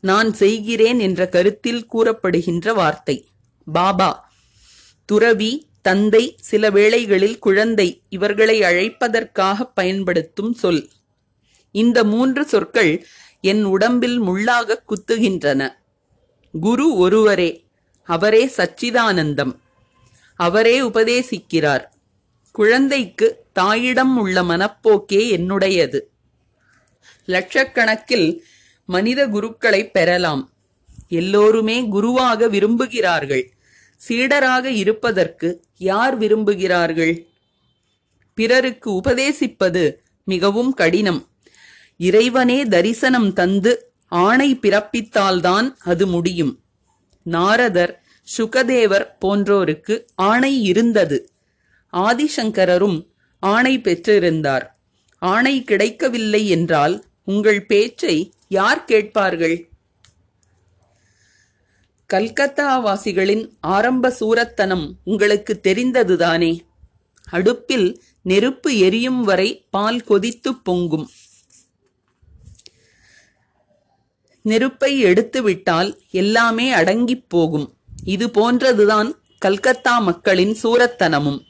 நான் 0.00 0.32
செய்கிறேன் 0.32 0.98
என்ற 0.98 1.28
கருத்தில் 1.28 1.86
கூறப்படுகின்ற 1.92 2.74
வார்த்தை. 2.74 3.28
பாபா 3.72 4.10
துறவி 5.04 5.66
தந்தை 5.82 6.36
சில 6.40 6.70
வேளைகளில் 6.70 7.38
குழந்தை 7.38 8.02
இவர்களை 8.08 8.60
அழைப்பதற்காக 8.60 9.70
பயன்படுத்தும் 9.74 10.52
சொல். 10.52 10.88
இந்த 11.70 12.04
மூன்று 12.04 12.44
சொற்கள் 12.44 13.06
என் 13.40 13.64
உடம்பில் 13.64 14.22
முள்ளாக 14.22 14.76
குத்துகின்றன. 14.86 15.68
குரு 16.60 16.96
ஒருவரே 16.96 17.50
அவரே 18.04 18.44
சச்சிதானந்தம். 18.56 19.54
அவரே 20.36 20.80
உபதேசிக்கிறார். 20.80 21.84
குழந்தைக்கு 22.52 23.44
தாயிடம் 23.52 24.18
உள்ள 24.18 24.42
மனப்போக்கே 24.42 25.30
என்னுடையது. 25.36 26.00
லட்சக்கணக்கில் 27.26 28.38
மனித 28.84 29.26
குருக்களை 29.26 29.90
பெறலாம். 29.90 30.52
எல்லோருமே 31.08 31.88
குருவாக 31.88 32.46
விரும்புகிறார்கள். 32.46 33.48
சீடராக 34.08 34.64
இருப்பதற்கு 34.64 35.64
யார் 35.76 36.18
விரும்புகிறார்கள்? 36.18 37.26
பிறருக்கு 38.34 38.90
உபதேசிப்பது 38.90 39.94
மிகவும் 40.24 40.74
கடினம். 40.74 41.26
இறைவனே 41.96 42.62
தரிசனம் 42.62 43.32
தந்து 43.32 43.92
ஆணை 44.08 44.58
பிறப்பித்தால்தான் 44.62 45.74
அது 45.78 46.06
முடியும். 46.06 46.60
நாரதர் 47.22 48.01
சுகதேவர் 48.38 49.06
போன்றோருக்கு 49.20 50.06
ஆணை 50.14 50.62
இருந்தது. 50.62 51.30
ஆதிசங்கரரும் 51.92 53.06
ஆணை 53.40 53.78
பெற்றிருந்தார். 53.78 54.70
ஆணை 55.18 55.64
கிடைக்கவில்லை 55.64 56.48
என்றால் 56.48 57.04
உங்கள் 57.24 57.66
பேச்சை 57.66 58.32
யார் 58.48 58.84
கேட்பார்கள்? 58.84 59.68
கல்கத்தா 62.06 62.78
வாசிகளின் 62.78 63.56
ஆரம்ப 63.60 64.16
சூரத்தனம் 64.20 64.92
உங்களுக்கு 65.04 65.60
தெரிந்ததுதானே? 65.62 66.58
அடுப்பில் 67.30 68.02
நெருப்பு 68.22 68.78
எரியும் 68.78 69.24
வரை 69.24 69.66
பால் 69.70 70.02
கொதித்து 70.02 70.54
பொங்கும். 70.54 71.08
நெருப்பை 74.42 74.98
எடுத்துவிட்டால் 74.98 76.00
எல்லாமே 76.10 76.72
அடங்கிப் 76.72 77.28
போகும். 77.28 77.74
இது 78.04 78.26
போன்றதுதான் 78.28 79.10
கல்கத்தா 79.38 79.98
மக்களின் 79.98 80.54
சூரத்தனமும். 80.62 81.40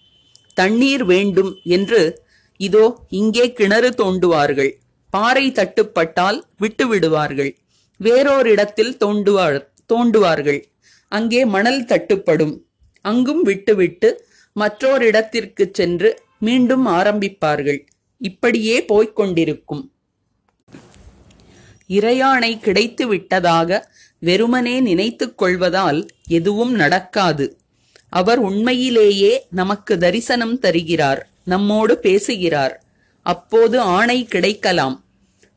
தண்ணீர் 0.54 1.04
வேண்டும் 1.04 1.58
என்று 1.64 2.24
இதோ 2.56 2.84
இங்கே 3.08 3.52
கிணறு 3.52 3.90
தோண்டுவார்கள். 3.90 4.70
பாறை 5.10 5.46
தட்டுப்பட்டால் 5.50 6.38
விட்டு 6.58 6.88
விடுவார்கள். 6.88 7.56
வேறோரிடத்தில் 8.00 8.94
தோண்டுவார் 9.04 9.58
தோண்டுவார்கள். 9.92 10.60
அங்கே 11.08 11.44
மணல் 11.44 11.84
தட்டுப்படும். 11.84 12.54
அங்கும் 13.00 13.42
விட்டுவிட்டு 13.42 14.24
மற்றோரிடத்திற்கு 14.56 15.64
சென்று 15.72 16.22
மீண்டும் 16.38 16.86
ஆரம்பிப்பார்கள். 16.86 17.80
இப்படியே 18.18 18.84
போய்க் 18.84 19.16
கொண்டிருக்கும். 19.16 19.92
இறையாணை 21.88 22.60
கிடைத்து 22.60 23.06
விட்டதாக 23.06 23.90
வெறுமனே 24.22 24.80
நினைத்துக் 24.80 25.38
கொள்வதால் 25.38 26.00
எதுவும் 26.28 26.74
நடக்காது. 26.74 27.46
அவர் 28.08 28.38
உண்மையிலேயே 28.38 29.32
நமக்கு 29.50 29.98
தரிசனம் 29.98 30.58
தருகிறார் 30.58 31.20
நம்மோடு 31.44 31.94
பேசுகிறார். 31.98 32.74
அப்போது 33.26 33.76
ஆணை 33.80 34.18
கிடைக்கலாம். 34.24 34.96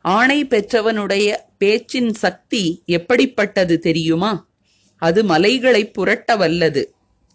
ஆணை 0.01 0.39
பெற்றவனுடைய 0.45 1.27
பேச்சின் 1.57 2.13
சக்தி 2.13 2.63
எப்படிப்பட்டது 2.85 3.79
தெரியுமா? 3.79 4.33
அது 5.01 5.23
மலைகளை 5.23 5.81
புரட்ட 5.89 6.35
வல்லது 6.35 6.83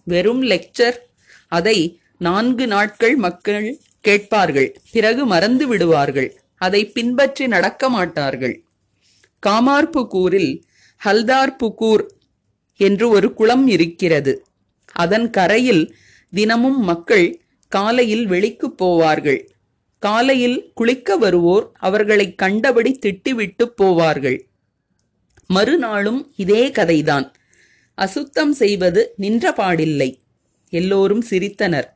வெறும் 0.05 0.43
லெக்சர். 0.43 0.99
அதை 1.49 1.79
நான்கு 2.19 2.67
நாட்கள் 2.67 3.17
மக்கள் 3.17 3.69
கேட்பார்கள் 4.01 4.69
பிறகு 4.93 5.23
மறந்து 5.27 5.67
விடுவார்கள் 5.67 6.31
அதை 6.57 6.83
பின்பற்றி 6.87 7.47
நடக்க 7.47 7.89
மாட்டார்கள். 7.89 8.57
ஹல்தார் 11.05 11.57
புகூர் 11.57 12.13
என்று 12.77 13.09
ஒரு 13.09 13.35
குளம் 13.35 13.67
இருக்கிறது. 13.67 14.47
அதன் 14.93 15.31
கரையில் 15.31 15.97
தினமும் 16.31 16.81
மக்கள் 16.81 17.41
காலையில் 17.69 18.27
வெளிக்குப் 18.27 18.85
போவார்கள். 18.85 19.49
காலையில் 19.99 20.71
குளிக்க 20.75 21.17
வருவோர் 21.17 21.71
அவர்களை 21.75 22.35
கண்டபடி 22.35 22.99
திட்டிவிட்டு 23.07 23.71
போவார்கள். 23.83 24.41
மறுநாளும் 25.47 26.33
இதே 26.37 26.69
கதைதான். 26.69 27.33
அசுத்தம் 27.95 28.53
செய்வது 28.53 29.15
நின்ற 29.17 29.51
பாடில்லை 29.51 30.19
எல்லோரும் 30.69 31.25
சிரித்தனர். 31.31 31.89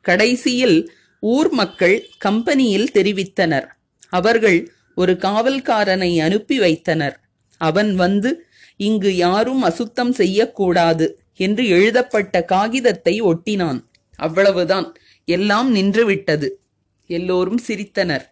கடைசியில் 0.00 0.92
ஊர் 1.20 1.50
மக்கள் 1.50 2.08
கம்பெனியில் 2.18 2.90
தெரிவித்தனர். 2.94 3.66
அவர்கள் 4.08 4.72
ஒரு 4.94 5.12
காவல்காரனை 5.12 6.18
அனுப்பி 6.18 6.58
வைத்தனர். 6.58 7.20
அவன் 7.56 7.94
வந்து 7.94 8.46
இங்கு 8.80 9.16
யாரும் 9.16 9.62
அசுத்தம் 9.62 10.12
செய்யக்கூடாது 10.12 11.22
என்று 11.36 11.68
எழுதப்பட்ட 11.68 12.44
காகிதத்தை 12.44 13.22
ஒட்டினான். 13.22 13.84
அவ்வளவுதான். 14.16 14.94
எல்லாம் 15.24 15.74
நின்றுவிட்டது. 15.74 16.48
எல்லோரும் 17.06 17.60
சிரித்தனர். 17.66 18.24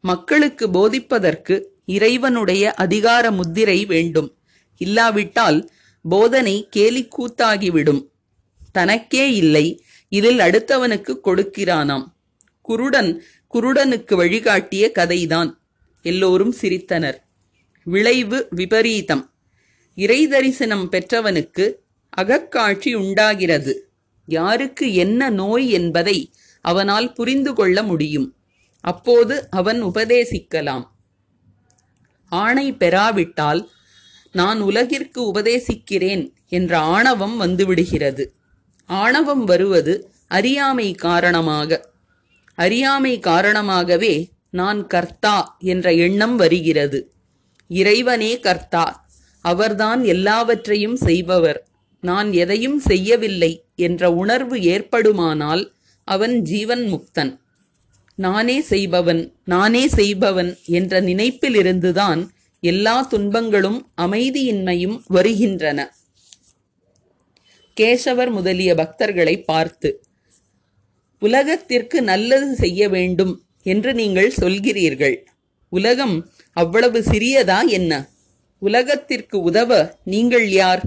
மக்களுக்கு 0.00 0.68
போதிப்பதற்கு 0.68 1.62
இறைவனுடைய 1.84 2.74
அதிகார 2.74 3.30
முத்திரை 3.30 3.84
வேண்டும். 3.84 4.36
இல்லாவிட்டால் 4.78 5.70
போதனை 6.02 6.68
கேலிக்கூத்தாகிவிடும். 6.76 8.08
தனக்கே 8.72 9.34
இல்லை. 9.34 9.84
இதில் 10.08 10.38
அடுத்தவனுக்கு 10.38 11.18
கொடுக்கிறானாம். 11.24 12.06
குருடன் 12.62 13.22
குருடனுக்கு 13.54 14.16
வழிகாட்டிய 14.16 14.90
கதைதான். 14.94 15.50
எல்லோரும் 16.02 16.54
சிரித்தனர். 16.60 17.22
விளைவு 17.84 18.46
விபரீதம். 18.50 19.32
இறை 19.94 20.28
தரிசனம் 20.28 20.92
பெற்றவனுக்கு 20.92 21.72
அகக்காட்சி 22.16 22.94
உண்டாகிறது. 22.94 23.90
யாருக்கு 24.26 24.94
என்ன 24.94 25.30
நோய் 25.30 25.70
என்பதை 25.70 26.32
அவனால் 26.60 27.12
புரிந்து 27.12 27.54
கொள்ள 27.54 27.82
முடியும். 27.82 28.36
அப்போது 28.80 29.50
அவன் 29.50 29.84
உபதேசிக்கலாம். 29.84 30.90
ஆணை 32.28 32.72
பெறாவிட்டால் 32.72 33.70
நான் 34.32 34.60
உலகிற்கு 34.60 35.32
உபதேசிக்கிறேன் 35.34 36.32
என்ற 36.48 36.78
ஆணவம் 36.78 37.40
வந்துவிடுகிறது. 37.40 38.26
ஆணவம் 38.84 39.44
வருவது 39.44 40.12
அறியாமை 40.26 40.92
காரணமாக. 40.92 41.90
அறியாமை 42.54 43.18
காரணமாகவே 43.18 44.30
நான் 44.50 44.86
கர்த்தா 44.86 45.56
என்ற 45.58 45.92
எண்ணம் 45.92 46.36
வருகிறது. 46.36 47.13
இறைவனே 47.68 48.40
கர்த்தா 48.40 49.06
அவர்தான் 49.40 50.04
எல்லாவற்றையும் 50.04 50.96
செய்பவர். 50.96 51.66
நான் 52.00 52.32
எதையும் 52.32 52.80
செய்யவில்லை 52.80 53.64
என்ற 53.76 54.12
உணர்வு 54.12 54.56
ஏற்படுமானால் 54.62 55.72
அவன் 56.04 56.42
ஜீவன் 56.42 56.84
முக்தன். 56.92 57.38
நானே 58.14 58.60
செய்பவன் 58.60 59.32
நானே 59.44 59.88
செய்பவன் 59.88 60.58
என்ற 60.64 61.00
நினைப்பிலிருந்துதான் 61.00 62.28
எல்லா 62.60 63.02
துன்பங்களும் 63.02 63.90
அமைதியின்மையும் 64.00 65.00
வருகின்றன. 65.06 65.80
கேசவர் 67.80 68.30
முதலிய 68.30 68.74
பக்தர்களை 68.74 69.44
பார்த்து 69.44 70.02
உலகத்திற்கு 71.18 72.02
நல்லது 72.02 72.54
செய்ய 72.54 72.88
வேண்டும் 72.88 73.44
என்று 73.62 73.94
நீங்கள் 73.94 74.32
சொல்கிறீர்கள். 74.40 75.16
உலகம் 75.68 76.16
அவ்வளவு 76.54 77.00
சிறியதா 77.00 77.66
என்ன? 77.66 78.08
உலகத்திற்கு 78.58 79.40
உதவ 79.40 79.98
நீங்கள் 80.04 80.48
யார்? 80.48 80.82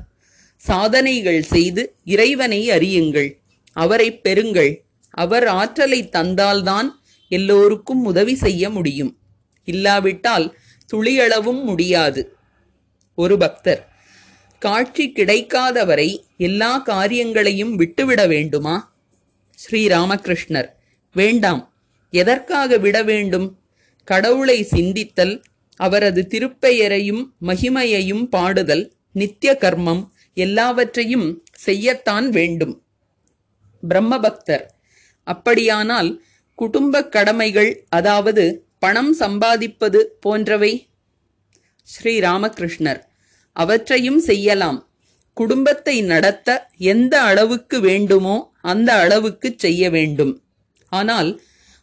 சாதனைகள் 0.58 1.44
செய்து 1.44 1.96
இறைவனை 2.04 2.70
அறியுங்கள். 2.70 3.34
அவரை 3.74 4.20
பெறுங்கள். 4.24 4.78
அவர் 5.10 5.48
ஆற்றலை 5.48 6.10
தந்தால்தான் 6.12 6.88
எல்லோருக்கும் 7.30 8.06
உதவி 8.06 8.36
செய்ய 8.36 8.70
முடியும். 8.70 9.18
இல்லாவிட்டால் 9.66 10.58
துளியளவும் 10.94 11.64
முடியாது. 11.64 12.36
ஒரு 13.16 13.38
பக்தர் 13.38 13.88
காட்சி 14.60 15.14
கிடைக்காதவரை 15.16 16.20
எல்லா 16.38 16.78
காரியங்களையும் 16.78 17.76
விட்டுவிட 17.76 18.28
வேண்டுமா? 18.28 18.96
ஸ்ரீராமகிருஷ்ணர் 19.58 20.70
வேண்டாம். 21.14 21.74
எதற்காக 22.12 22.78
விட 22.78 23.04
வேண்டும்? 23.04 23.60
கடவுளை 24.04 24.68
சிந்தித்தல் 24.72 25.42
அவரது 25.78 26.22
திருப்பெயரையும் 26.32 27.24
மகிமையையும் 27.42 28.24
பாடுதல் 28.36 28.86
நித்திய 29.12 29.52
கர்மம் 29.62 30.04
எல்லாவற்றையும் 30.38 31.28
செய்யத்தான் 31.66 32.28
வேண்டும். 32.30 32.76
பிரம்மபக்தர். 33.84 34.66
அப்படியானால் 35.28 36.10
குடும்ப 36.60 37.04
கடமைகள் 37.06 37.72
அதாவது 37.90 38.44
பணம் 38.80 39.14
சம்பாதிப்பது 39.20 40.00
போன்றவை? 40.20 40.74
ஸ்ரீ 41.88 42.14
ராமகிருஷ்ணர் 42.20 43.02
அவற்றையும் 43.56 44.20
செய்யலாம். 44.20 44.80
குடும்பத்தை 45.38 45.96
நடத்த 46.02 46.50
எந்த 46.94 47.16
அளவுக்கு 47.22 47.78
வேண்டுமோ 47.80 48.38
அந்த 48.62 48.90
அளவுக்கு 49.04 49.50
செய்ய 49.58 49.90
வேண்டும். 49.90 50.34
ஆனால் 50.92 51.30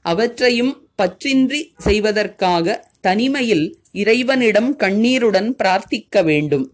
அவற்றையும் 0.05 0.75
பற்றின்றி 1.03 1.61
செய்வதற்காக 1.77 2.77
தனிமையில் 3.01 3.67
இறைவனிடம் 3.95 4.77
கண்ணீருடன் 4.77 5.57
பிரார்த்திக்க 5.57 6.25
வேண்டும். 6.25 6.73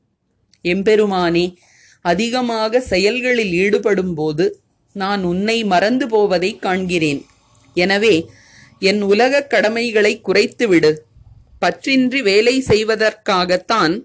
எம்பெருமானே 0.62 1.54
அதிகமாக 2.00 2.80
செயல்களில் 2.80 3.52
ஈடுபடும்போது 3.52 4.50
நான் 4.92 5.24
உன்னை 5.24 5.64
மறந்து 5.64 6.08
போவதை 6.08 6.58
காண்கிறேன். 6.58 7.24
எனவே 7.74 8.30
என் 8.78 9.02
உலகக் 9.02 9.50
கடமைகளை 9.50 10.20
குறைத்துவிடு. 10.24 10.96
பற்றின்றி 11.60 12.22
வேலை 12.22 12.64
செய்வதற்காகத்தான் 12.68 14.02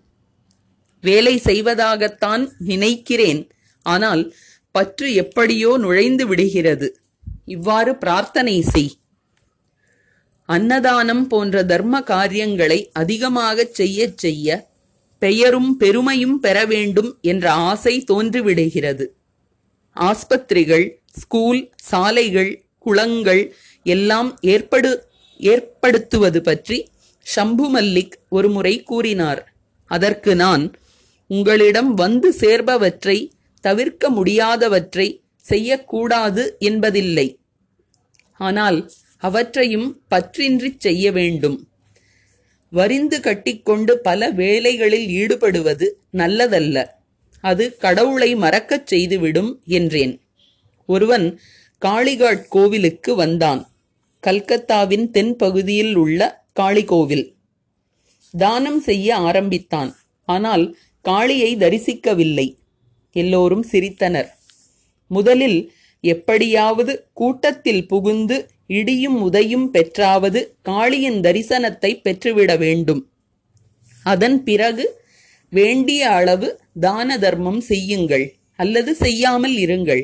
வேலை 1.01 1.41
செய்வதாகத்தான் 1.43 2.49
நினைக்கிறேன். 2.59 3.51
ஆனால் 3.81 4.33
பற்று 4.71 5.13
எப்படியோ 5.13 5.77
நுழைந்து 5.77 6.27
விடுகிறது. 6.27 6.99
இவ்வாறு 7.45 7.95
பிரார்த்தனை 7.95 8.61
செய். 8.61 8.97
அன்னதானம் 10.49 11.27
போன்ற 11.27 11.63
தர்ம 11.63 12.01
காரியங்களை 12.03 12.89
அதிகமாகச் 12.93 13.73
செய்யச் 13.73 14.17
செய்ய 14.17 14.67
பெயரும் 15.19 15.77
பெருமையும் 15.77 16.39
பெற 16.39 16.65
வேண்டும் 16.65 17.11
என்ற 17.21 17.45
ஆசை 17.51 18.03
தோன்றிவிடுகிறது. 18.11 19.05
ஆஸ்பத்திரிகள் 19.95 20.85
ஸ்கூல் 21.11 21.61
சாலைகள் 21.75 22.51
குளங்கள் 22.77 23.43
எல்லாம் 23.83 24.29
ஏற்படு 24.41 24.91
ஏற்படுத்துவது 25.39 26.41
பற்றி 26.41 26.77
ஷம்பு 27.25 27.65
மல்லிக் 27.75 28.15
ஒருமுறை 28.29 28.83
கூறினார். 28.83 29.41
அதற்கு 29.91 30.35
நான் 30.35 30.65
உங்களிடம் 31.29 31.93
வந்து 31.93 32.29
சேர்பவற்றை 32.39 33.17
தவிர்க்க 33.63 34.09
முடியாதவற்றை 34.09 35.07
செய்யக்கூடாது 35.45 36.55
என்பதில்லை. 36.59 37.27
ஆனால் 38.39 38.79
அவற்றையும் 39.17 40.01
பற்றின்றிச் 40.11 40.79
செய்ய 40.79 41.11
வேண்டும். 41.11 41.67
வரிந்து 42.69 43.19
கட்டிக்கொண்டு 43.21 43.99
பல 43.99 44.29
வேலைகளில் 44.29 45.07
ஈடுபடுவது 45.07 45.89
நல்லதல்ல. 46.13 46.87
அது 47.41 47.77
கடவுளை 47.77 48.35
மறக்கச் 48.35 48.87
செய்துவிடும் 48.87 49.61
என்றேன். 49.65 50.21
ஒருவன் 50.85 51.39
காளிகாட் 51.85 52.47
கோவிலுக்கு 52.47 53.15
வந்தான். 53.15 53.69
கல்கத்தாவின் 54.27 55.09
தென்பகுதியில் 55.13 55.95
உள்ள 55.95 56.45
காளி 56.53 56.83
கோவில் 56.83 57.35
தானம் 58.37 58.79
செய்ய 58.79 59.15
ஆரம்பித்தான். 59.15 59.95
ஆனால் 60.25 60.77
காளியை 61.01 61.55
தரிசிக்கவில்லை. 61.55 62.55
எல்லோரும் 63.11 63.65
சிரித்தனர். 63.71 64.27
முதலில் 65.07 65.71
எப்படியாவது 66.01 67.07
கூட்டத்தில் 67.13 67.87
புகுந்து 67.87 68.49
இடியும் 68.69 69.17
உதையும் 69.27 69.65
பெற்றாவது 69.65 70.57
காளியின் 70.69 71.19
தரிசனத்தை 71.21 71.91
பெற்றுவிட 72.01 72.57
வேண்டும். 72.57 73.01
அதன் 74.03 74.43
பிறகு 74.43 74.85
வேண்டிய 75.49 76.09
அளவு 76.09 76.47
தான 76.79 77.17
தர்மம் 77.17 77.61
செய்யுங்கள் 77.61 78.25
அல்லது 78.55 78.95
செய்யாமல் 78.95 79.55
இருங்கள். 79.57 80.03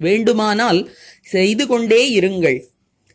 வேண்டுமானால் 0.00 0.80
செய்து 1.22 1.66
கொண்டே 1.66 2.02
இருங்கள். 2.20 2.58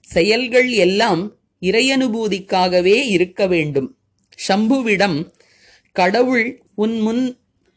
செயல்கள் 0.07 0.69
எல்லாம் 0.85 1.21
இறையனுபூதிக்காகவே 1.61 2.97
இருக்க 3.07 3.47
வேண்டும். 3.47 3.89
ஷம்புவிடம் 4.47 5.17
கடவுள் 5.91 6.47
உன் 6.75 6.99
முன் 6.99 7.23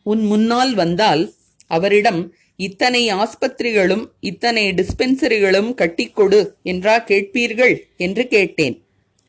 உன் 0.06 0.22
முன்னால் 0.24 0.74
வந்தால் 0.74 1.22
அவரிடம் 1.66 2.20
இத்தனை 2.60 3.02
ஆஸ்பத்திரிகளும் 3.12 4.04
இத்தனை 4.20 4.62
டிஸ்பென்சரிகளும் 4.70 5.68
கட்டிக்கொடு 5.74 6.40
என்றா 6.62 6.94
கேட்பீர்கள் 7.04 7.74
என்று 7.96 8.28
கேட்டேன். 8.28 8.76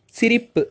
சிரிப்பு. 0.05 0.61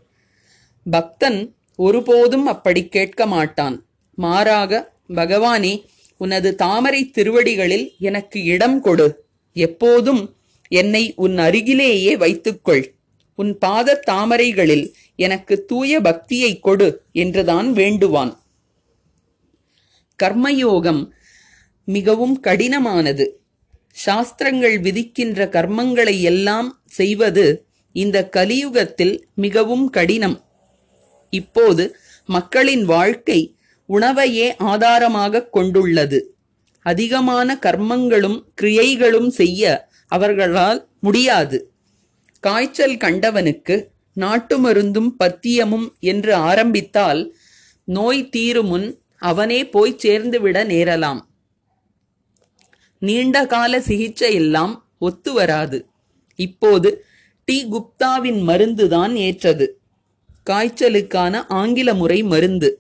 பக்தன் 0.91 1.39
ஒருபோதும் 1.77 2.47
அப்படி 2.47 2.83
கேட்க 2.89 3.27
மாட்டான். 3.27 3.77
மாறாக 4.15 4.93
பகவானே 5.15 5.73
உனது 6.17 6.55
தாமரை 6.55 7.11
திருவடிகளில் 7.11 7.87
எனக்கு 7.99 8.45
இடம் 8.45 8.81
கொடு. 8.81 9.09
எப்போதும் 9.57 10.23
என்னை 10.69 11.13
உன் 11.17 11.39
அருகிலேயே 11.39 12.17
வைத்துக்கொள். 12.17 12.85
உன் 13.35 13.59
பாத 13.59 14.03
தாமரைகளில் 14.11 14.87
எனக்கு 15.17 15.65
தூய 15.65 16.01
பக்தியை 16.01 16.53
கொடு 16.59 16.89
என்றுதான் 17.13 17.71
வேண்டுவான். 17.73 18.33
கர்மயோகம். 20.23 21.03
மிகவும் 21.97 22.37
கடினமானது. 22.43 23.27
சாஸ்திரங்கள் 24.05 24.77
விதிக்கின்ற 24.81 25.47
கர்மங்களை 25.57 26.17
எல்லாம் 26.21 26.69
செய்வது 26.87 27.47
இந்த 27.95 28.19
கலியுகத்தில் 28.37 29.15
மிகவும் 29.35 29.87
கடினம். 29.91 30.37
இப்போது 31.31 31.85
மக்களின் 32.29 32.85
வாழ்க்கை 32.85 33.41
உணவையே 33.89 34.49
ஆதாரமாக 34.73 35.45
கொண்டுள்ளது. 35.47 36.19
அதிகமான 36.87 37.59
கர்மங்களும் 37.67 38.39
கிரியைகளும் 38.61 39.31
செய்ய 39.41 39.63
அவர்களால் 40.09 40.81
முடியாது. 41.01 41.59
காய்ச்சல் 42.41 42.97
கண்டவனுக்கு 42.97 43.77
நாட்டு 44.15 44.55
மருந்தும் 44.59 45.11
பத்தியமும் 45.25 45.89
என்று 46.01 46.33
ஆரம்பித்தால் 46.51 47.23
நோய் 47.85 48.29
தீருமுன் 48.37 48.89
அவனே 49.19 49.61
போய் 49.69 50.01
சேர்ந்துவிட 50.03 50.59
நேரலாம். 50.75 51.21
நீண்ட 53.03 53.47
கால 53.47 53.81
சிகிச்சை 53.81 54.35
எல்லாம் 54.35 54.73
ஒத்து 54.99 55.33
வராது 55.33 55.79
இப்போது 56.39 56.89
டி. 57.45 57.57
குப்தாவின் 57.73 58.41
மருந்துதான் 58.49 59.15
ஏற்றது. 59.27 59.67
காய்ச்சலுக்கான 60.51 61.35
ஆங்கில 61.49 61.95
முறை 61.95 62.23
மருந்து. 62.23 62.71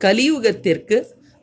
கலியுகத்திற்கு 0.00 0.96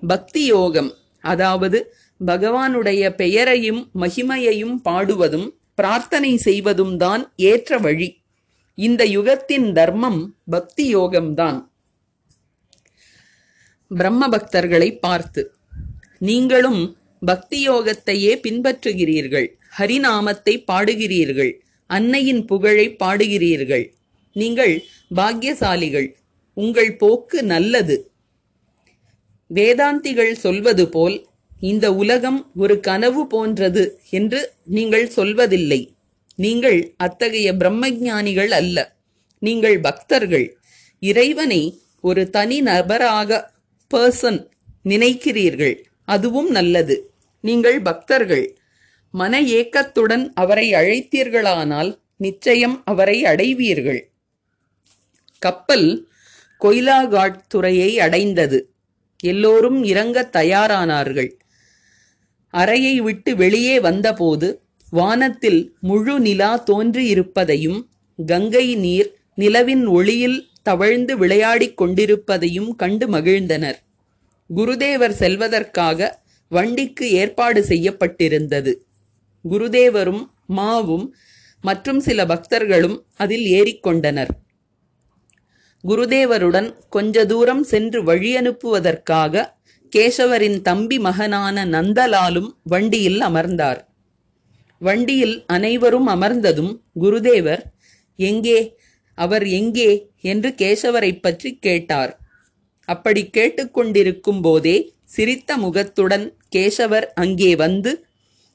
பக்தி 0.04 0.44
யோகம் 0.46 0.92
அதாவது 1.24 1.80
பகவானுடைய 2.26 3.10
பெயரையும் 3.16 3.82
மகிமையையும் 4.00 4.76
பாடுவதும் 4.90 5.48
பிரார்த்தனை 5.76 6.38
செய்வதும் 6.38 6.98
தான் 6.98 7.24
ஏற்ற 7.36 7.78
வழி. 7.78 8.10
இந்த 8.78 9.04
யுகத்தின் 9.06 9.68
தர்மம் 9.72 10.22
பக்தி 10.50 10.96
யோகம்தான் 10.96 11.58
பிரம்ம 13.92 14.28
பக்தர்களை 14.28 14.90
பார்த்து 15.00 15.42
நீங்களும் 16.20 16.82
பக்தி 17.26 17.70
யோகத்தையே 17.70 18.32
பின்பற்றுகிறீர்கள். 18.46 19.48
ஹரிநாமத்தை 19.80 20.64
பாடுகிறீர்கள். 20.72 21.54
அன்னையின் 21.86 22.46
புகழை 22.46 22.96
பாடுகிறீர்கள். 23.00 23.86
நீங்கள் 24.34 24.84
பாக்கியசாலிகள். 25.16 26.14
உங்கள் 26.54 26.96
போக்கு 26.96 27.44
நல்லது. 27.44 28.12
வேதாந்திகள் 29.54 30.32
சொல்வது 30.32 30.90
போல் 30.90 31.28
இந்த 31.60 31.94
உலகம் 31.94 32.52
ஒரு 32.56 32.80
கனவு 32.80 33.28
போன்றது 33.28 34.00
என்று 34.10 34.52
நீங்கள் 34.64 35.12
சொல்வதில்லை. 35.16 35.90
நீங்கள் 36.36 36.94
அத்தகைய 36.98 37.54
பிரம்மஞானிகள் 37.54 38.50
அல்ல. 38.50 38.96
நீங்கள் 39.40 39.80
பக்தர்கள். 39.80 40.58
இறைவனை 41.00 41.80
ஒரு 42.02 42.30
தனி 42.30 42.62
நபராக 42.62 43.52
பர்சன் 43.92 44.48
நினைக்கிறீர்கள். 44.86 45.76
அதுவும் 46.06 46.50
நல்லது. 46.50 47.13
நீங்கள் 47.44 47.80
பக்தர்கள். 47.82 48.58
மன 49.14 49.42
ஏக்கத்துடன் 49.42 50.26
அவரை 50.34 50.68
அழைத்தீர்களானால் 50.74 51.92
நிச்சயம் 52.18 52.82
அவரை 52.86 53.18
அடைவீர்கள். 53.26 54.02
கப்பல் 55.40 55.88
கொய்லாகாட் 56.62 57.40
துறையை 57.48 58.00
அடைந்தது. 58.00 58.60
எல்லோரும் 59.24 59.80
இறங்க 59.84 60.30
தயாரானார்கள். 60.34 61.32
அறையை 62.54 62.96
விட்டு 63.02 63.36
வெளியே 63.36 63.76
வந்தபோது 63.80 64.48
வானத்தில் 64.90 65.62
முழு 65.82 66.20
நிலா 66.20 66.52
தோன்றியிருப்பதையும் 66.72 67.82
கங்கை 68.26 68.68
நீர் 68.76 69.10
நிலவின் 69.42 69.86
ஒளியில் 69.88 70.40
தவழ்ந்து 70.64 71.14
விளையாடிக் 71.18 71.78
கொண்டிருப்பதையும் 71.78 72.72
கண்டு 72.76 73.06
மகிழ்ந்தனர். 73.08 73.80
குருதேவர் 74.50 75.16
செல்வதற்காக 75.22 76.10
வண்டிக்கு 76.54 77.06
ஏற்பாடு 77.14 77.62
செய்யப்பட்டிருந்தது. 77.68 78.72
குருதேவரும் 79.46 80.24
மாவும் 80.56 81.06
மற்றும் 81.64 82.00
சில 82.00 82.20
பக்தர்களும் 82.26 82.98
அதில் 83.16 83.46
ஏறிக்கொண்டனர். 83.54 84.32
குருதேவருடன் 85.84 86.70
கொஞ்ச 86.90 87.26
தூரம் 87.26 87.64
சென்று 87.64 88.00
வழியனுப்புவதற்காக 88.04 89.44
கேசவரின் 89.92 90.60
தம்பி 90.62 90.98
மகனான 91.00 91.66
நந்தலாலும் 91.66 92.50
வண்டியில் 92.64 93.20
அமர்ந்தார். 93.22 93.82
வண்டியில் 94.82 95.36
அனைவரும் 95.48 96.08
அமர்ந்ததும் 96.08 96.72
குருதேவர் 97.00 97.62
எங்கே? 98.20 98.60
அவர் 99.18 99.46
எங்கே? 99.60 99.92
என்று 100.22 100.50
கேசவரை 100.62 101.12
பற்றி 101.22 101.50
கேட்டார். 101.58 102.14
அப்படி 102.90 103.22
கேட்டுக்கொண்டிருக்கும் 103.38 104.42
போதே 104.42 104.76
சிரித்த 105.14 105.58
முகத்துடன் 105.58 106.38
கேசவர் 106.56 107.06
அங்கே 107.16 107.56
வந்து 107.56 108.06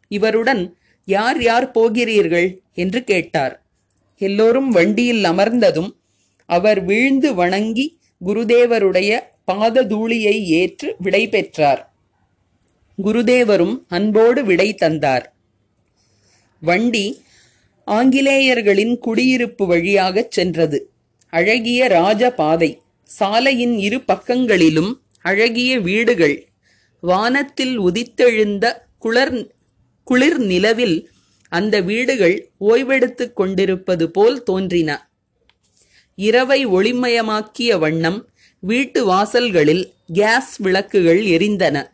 இவருடன் 0.08 0.76
யார் 1.04 1.42
யார் 1.42 1.70
போகிறீர்கள்? 1.70 2.60
என்று 2.74 3.04
கேட்டார். 3.04 3.54
எல்லோரும் 4.18 4.70
வண்டியில் 4.70 5.24
அமர்ந்ததும் 5.24 5.90
அவர் 6.46 6.80
வீழ்ந்து 6.84 7.34
வணங்கி 7.34 7.98
குருதேவருடைய 8.24 9.20
பாததூளியை 9.52 10.36
ஏற்று 10.60 10.96
விடை 10.98 11.28
பெற்றார். 11.28 11.82
குருதேவரும் 13.04 13.76
அன்போடு 13.88 14.44
விடை 14.44 14.74
தந்தார். 14.74 15.34
வண்டி 16.62 17.06
ஆங்கிலேயர்களின் 17.86 18.98
குடியிருப்பு 18.98 19.66
வழியாகச் 19.66 20.30
சென்றது. 20.30 20.90
அழகிய 21.32 21.86
ராஜபாதை 21.88 22.70
சாலையின் 23.04 23.76
இரு 23.78 23.98
பக்கங்களிலும் 24.00 24.92
அழகிய 25.24 25.72
வீடுகள் 25.80 26.36
வானத்தில் 27.00 27.80
உதித்தெழுந்த 27.80 28.72
குளர் 28.98 29.54
குளிர் 30.04 30.38
நிலவில் 30.38 31.10
அந்த 31.48 31.80
வீடுகள் 31.80 32.50
ஓய்வெடுத்துக் 32.60 33.32
கொண்டிருப்பது 33.32 34.10
போல் 34.10 34.42
தோன்றின. 34.42 35.10
இரவை 36.14 36.66
ஒளிமயமாக்கிய 36.66 37.78
வண்ணம் 37.78 38.28
வீட்டு 38.58 39.06
வாசல்களில் 39.06 39.92
கேஸ் 40.12 40.56
விளக்குகள் 40.56 41.24
எரிந்தன. 41.24 41.90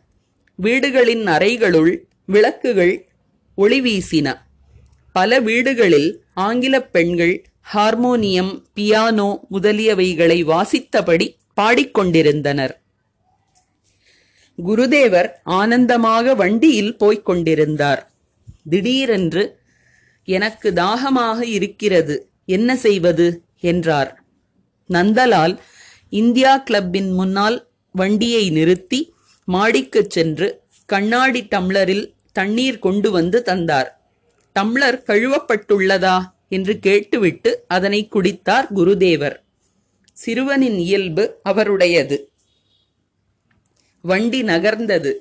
வீடுகளின் 0.55 1.27
அறைகளுள் 1.27 2.07
விளக்குகள் 2.25 3.09
ஒளி 3.55 3.81
வீசின. 3.81 4.33
பல 5.13 5.39
வீடுகளில் 5.39 6.23
ஆங்கிலப் 6.33 6.93
பெண்கள் 6.93 7.45
ஹார்மோனியம் 7.73 8.63
பியானோ 8.75 9.39
முதலியவைகளை 9.51 10.43
வாசித்தபடி 10.43 11.35
பாடிக்கொண்டிருந்தனர். 11.61 12.83
குருதேவர் 14.63 15.31
ஆனந்தமாக 15.43 16.35
வண்டியில் 16.35 16.97
போய்க் 16.97 17.25
கொண்டிருந்தார் 17.25 18.11
திடீரென்று 18.69 19.59
எனக்கு 20.25 20.73
தாகமாக 20.73 21.45
இருக்கிறது 21.45 22.29
என்ன 22.45 22.75
செய்வது? 22.75 23.41
என்றார். 23.59 24.23
நந்தலால் 24.89 25.57
இந்தியா 26.09 26.63
கிளப்பின் 26.69 27.11
முன்னால் 27.11 27.67
வண்டியை 27.91 28.49
நிறுத்தி 28.49 29.13
மாடிக்குச் 29.51 30.09
சென்று 30.09 30.61
கண்ணாடி 30.85 31.43
டம்ளரில் 31.43 32.13
தண்ணீர் 32.31 32.79
கொண்டு 32.79 33.11
வந்து 33.11 33.43
தந்தார். 33.43 34.01
டம்ளர் 34.59 35.03
கழுவப்பட்டுள்ளதா? 35.07 36.21
என்று 36.49 36.79
கேட்டுவிட்டு 36.79 37.63
அதனை 37.67 38.09
குடித்தார் 38.15 38.67
குருதேவர். 38.75 39.35
சிறுவனின் 40.13 40.77
இயல்பு 40.77 41.39
அவருடையது. 41.43 42.29
வண்டி 44.05 44.39
நகர்ந்தது. 44.43 45.11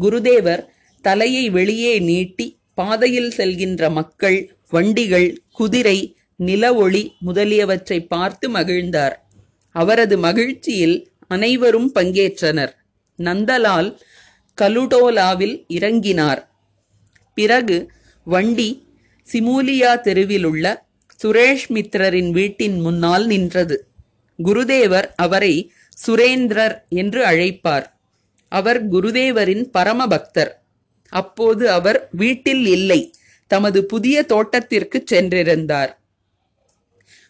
குருதேவர் 0.00 0.62
தலையை 1.04 1.44
வெளியே 1.50 1.92
நீட்டி 1.98 2.46
பாதையில் 2.74 3.32
செல்கின்ற 3.36 3.90
மக்கள் 3.90 4.38
வண்டிகள் 4.70 5.28
குதிரை 5.52 5.98
நில 6.36 6.74
ஒளி 6.74 7.02
முதலியவற்றை 7.20 7.98
பார்த்து 8.06 8.46
மகிழ்ந்தார். 8.50 9.16
அவரது 9.74 10.16
மகிழ்ச்சியில் 10.18 10.96
அனைவரும் 11.28 11.90
பங்கேற்றனர். 11.94 12.72
நந்தலால் 13.18 13.90
கலுடோலாவில் 14.60 15.56
இறங்கினார். 15.68 16.40
பிறகு 17.34 17.76
வண்டி 18.24 18.70
சிமூலியா 19.32 19.92
தெருவிலுள்ள 20.04 20.66
சுரேஷ் 21.22 21.68
மித்ரரின் 21.68 22.30
வீட்டின் 22.30 22.76
முன்னால் 22.80 23.26
நின்றது. 23.26 23.76
குருதேவர் 24.38 25.08
அவரை 25.16 25.54
சுரேந்திரர் 26.06 26.76
என்று 26.88 27.24
அழைப்பார். 27.24 27.86
அவர் 28.48 28.90
குருதேவரின் 28.90 29.64
பரம 29.70 30.06
பக்தர் 30.06 30.52
அப்போது 31.08 31.70
அவர் 31.70 32.08
வீட்டில் 32.12 32.66
இல்லை. 32.66 33.14
தமது 33.46 33.84
புதிய 33.84 34.22
தோட்டத்திற்கு 34.22 35.04
சென்றிருந்தார். 35.10 35.90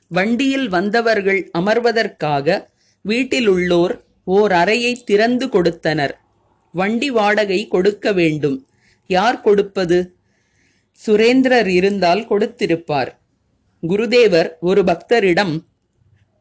வண்டியில் 0.09 0.69
வந்தவர்கள் 0.69 1.51
அமர்வதற்காக 1.59 2.67
வீட்டிலுள்ளோர் 3.09 3.95
ஓர் 4.25 4.53
அறையை 4.53 5.03
திறந்து 5.05 5.49
கொடுத்தனர். 5.49 6.21
வண்டி 6.73 7.11
வாடகை 7.11 7.69
கொடுக்க 7.69 8.13
வேண்டும். 8.13 8.67
யார் 9.07 9.41
கொடுப்பது? 9.41 10.17
சுரேந்திரர் 11.07 11.67
இருந்தால் 11.67 12.29
கொடுத்திருப்பார். 12.29 13.11
குருதேவர் 13.89 14.51
ஒரு 14.61 14.83
பக்தரிடம் 14.83 15.55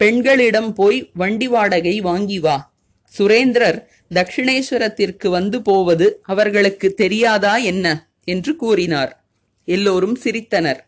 பெண்களிடம் 0.01 0.73
போய் 0.73 1.11
வண்டி 1.13 1.47
வாடகை 1.47 2.01
வாங்கி 2.01 2.39
வா. 2.39 2.73
சுரேந்திரர் 3.17 3.85
தட்சிணேஸ்வரத்திற்கு 4.15 5.27
வந்து 5.27 5.61
போவது 5.61 6.19
அவர்களுக்கு 6.23 6.93
தெரியாதா 6.93 7.57
என்ன? 7.57 8.11
என்று 8.23 8.55
கூறினார். 8.55 9.23
எல்லோரும் 9.65 10.17
சிரித்தனர். 10.23 10.79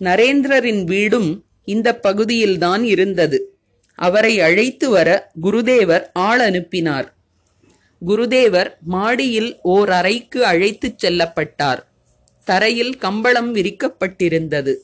நரேந்திரரின் 0.00 0.84
வீடும் 0.84 1.44
இந்த 1.64 1.98
பகுதியில்தான் 1.98 2.84
இருந்தது. 2.84 3.58
அவரை 3.94 4.40
அழைத்து 4.40 4.90
வர 4.90 5.30
குருதேவர் 5.42 6.06
ஆள் 6.12 6.38
அனுப்பினார். 6.38 7.14
குருதேவர் 8.06 8.78
மாடியில் 8.80 9.58
ஓர் 9.62 9.90
அறைக்கு 9.90 10.44
அழைத்துச் 10.44 11.06
செல்லப்பட்டார். 11.06 11.78
தரையில் 12.44 12.96
கம்பளம் 12.96 13.54
விரிக்கப்பட்டிருந்தது. 13.54 14.74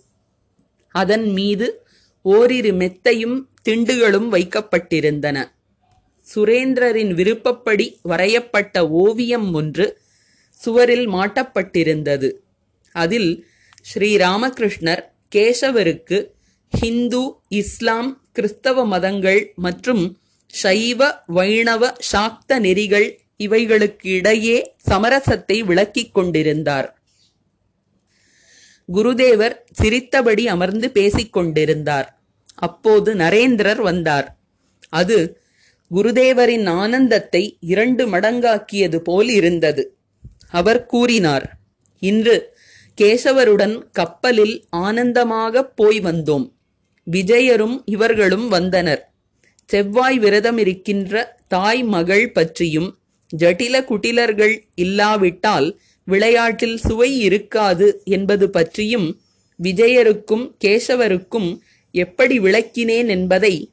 அதன் 0.89 1.31
மீது 1.31 1.82
ஓரிரு 2.23 2.73
மெத்தையும் 2.73 3.47
திண்டுகளும் 3.69 4.29
வைக்கப்பட்டிருந்தன. 4.29 5.53
சுரேந்திரரின் 6.35 7.15
விருப்பப்படி 7.15 7.99
வரையப்பட்ட 8.03 8.89
ஓவியம் 8.89 9.53
ஒன்று 9.53 10.01
சுவரில் 10.53 11.09
மாட்டப்பட்டிருந்தது. 11.09 12.33
அதில் 12.93 13.47
ஸ்ரீராமகிருஷ்ணர் 13.95 15.03
கேசவருக்கு 15.35 16.27
ஹிந்து 16.71 17.35
இஸ்லாம் 17.49 18.23
கிறிஸ்தவ 18.33 18.87
மதங்கள் 18.87 19.53
மற்றும் 19.57 20.19
சைவ 20.47 21.23
வைணவ 21.27 21.97
சாக்த 22.13 22.59
நெறிகள் 22.59 23.21
இவைகளுக்கு 23.39 24.07
இடையே 24.07 24.75
சமரசத்தை 24.91 25.65
விளக்கிக் 25.65 26.15
கொண்டிருந்தார். 26.15 27.02
குருதேவர் 28.93 29.57
சிரித்தபடி 29.73 30.49
அமர்ந்து 30.49 30.91
பேசிக்கொண்டிருந்தார். 30.95 32.09
அப்போது 32.55 33.15
நரேந்திரர் 33.15 33.81
வந்தார். 33.81 34.39
அது 34.89 35.41
குருதேவரின் 35.95 36.69
ஆனந்தத்தை 36.69 37.57
இரண்டு 37.61 38.07
மடங்காக்கியது 38.07 38.97
போல் 38.97 39.29
இருந்தது. 39.29 39.97
அவர் 40.51 40.87
கூறினார் 40.87 41.57
இன்று 42.01 42.57
கேசவருடன் 43.01 43.83
கப்பலில் 43.93 44.65
ஆனந்தமாகப் 44.77 45.77
போய் 45.77 46.01
வந்தோம். 46.01 46.53
விஜயரும் 47.11 47.83
இவர்களும் 47.85 48.49
வந்தனர். 48.49 49.13
செவ்வாய் 49.65 50.19
விரதம் 50.19 50.59
இருக்கின்ற 50.59 51.37
தாய் 51.49 51.83
மகள் 51.83 52.33
பற்றியும் 52.33 52.99
ஜட்டில 53.37 53.77
குட்டிலர்கள் 53.83 54.61
இல்லாவிட்டால் 54.75 55.81
விளையாட்டில் 56.05 56.79
சுவை 56.79 57.19
இருக்காது 57.19 58.01
என்பது 58.05 58.51
பற்றியும் 58.51 59.21
விஜயருக்கும் 59.63 60.45
கேசவருக்கும் 60.65 61.59
எப்படி 61.95 62.39
விளக்கினேன் 62.39 63.09
என்பதை 63.09 63.71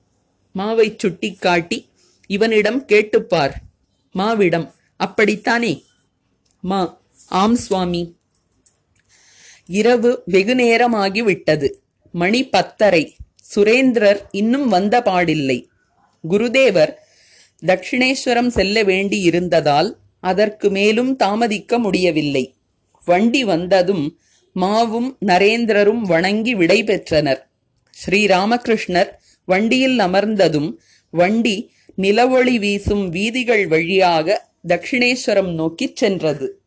மாவைச் 0.56 1.00
சுட்டிக்காட்டி 1.00 1.78
இவனிடம் 2.28 2.86
கேட்டுப்பார். 2.88 3.54
மாவிடம் 4.16 4.68
அப்படித்தானே 4.98 5.74
மா 6.62 7.02
ஆம் 7.30 7.56
சுவாமி. 7.56 8.04
இரவு 9.66 10.22
வெகு 10.26 10.56
நேரமாகிவிட்டது. 10.56 11.68
மணி 12.12 12.50
பத்தரை. 12.50 13.04
சுரேந்திரர் 13.56 14.20
இன்னும் 14.32 14.68
வந்த 14.68 15.02
பாடில்லை 15.02 15.58
குருதேவர் 16.24 16.94
தட்சிணேஸ்வரம் 17.64 18.48
செல்ல 18.48 18.84
வேண்டியிருந்ததால் 18.84 19.90
அதற்கு 20.20 20.70
மேலும் 20.70 21.16
தாமதிக்க 21.16 21.80
முடியவில்லை. 21.80 22.56
வண்டி 23.06 23.44
வந்ததும் 23.44 24.18
மாவும் 24.60 25.16
நரேந்திரரும் 25.26 26.02
வணங்கி 26.02 26.56
விடை 26.56 26.84
பெற்றனர். 26.84 27.50
ஸ்ரீராமகிருஷ்ணர் 28.06 29.10
வண்டியில் 29.46 30.00
அமர்ந்ததும் 30.00 30.78
வண்டி 31.10 31.72
நிலவொளி 31.98 32.60
வீசும் 32.60 33.10
வீதிகள் 33.10 33.68
வழியாக 33.68 34.48
தட்சிணேஸ்வரம் 34.68 35.54
நோக்கிச் 35.54 35.96
சென்றது. 35.96 36.62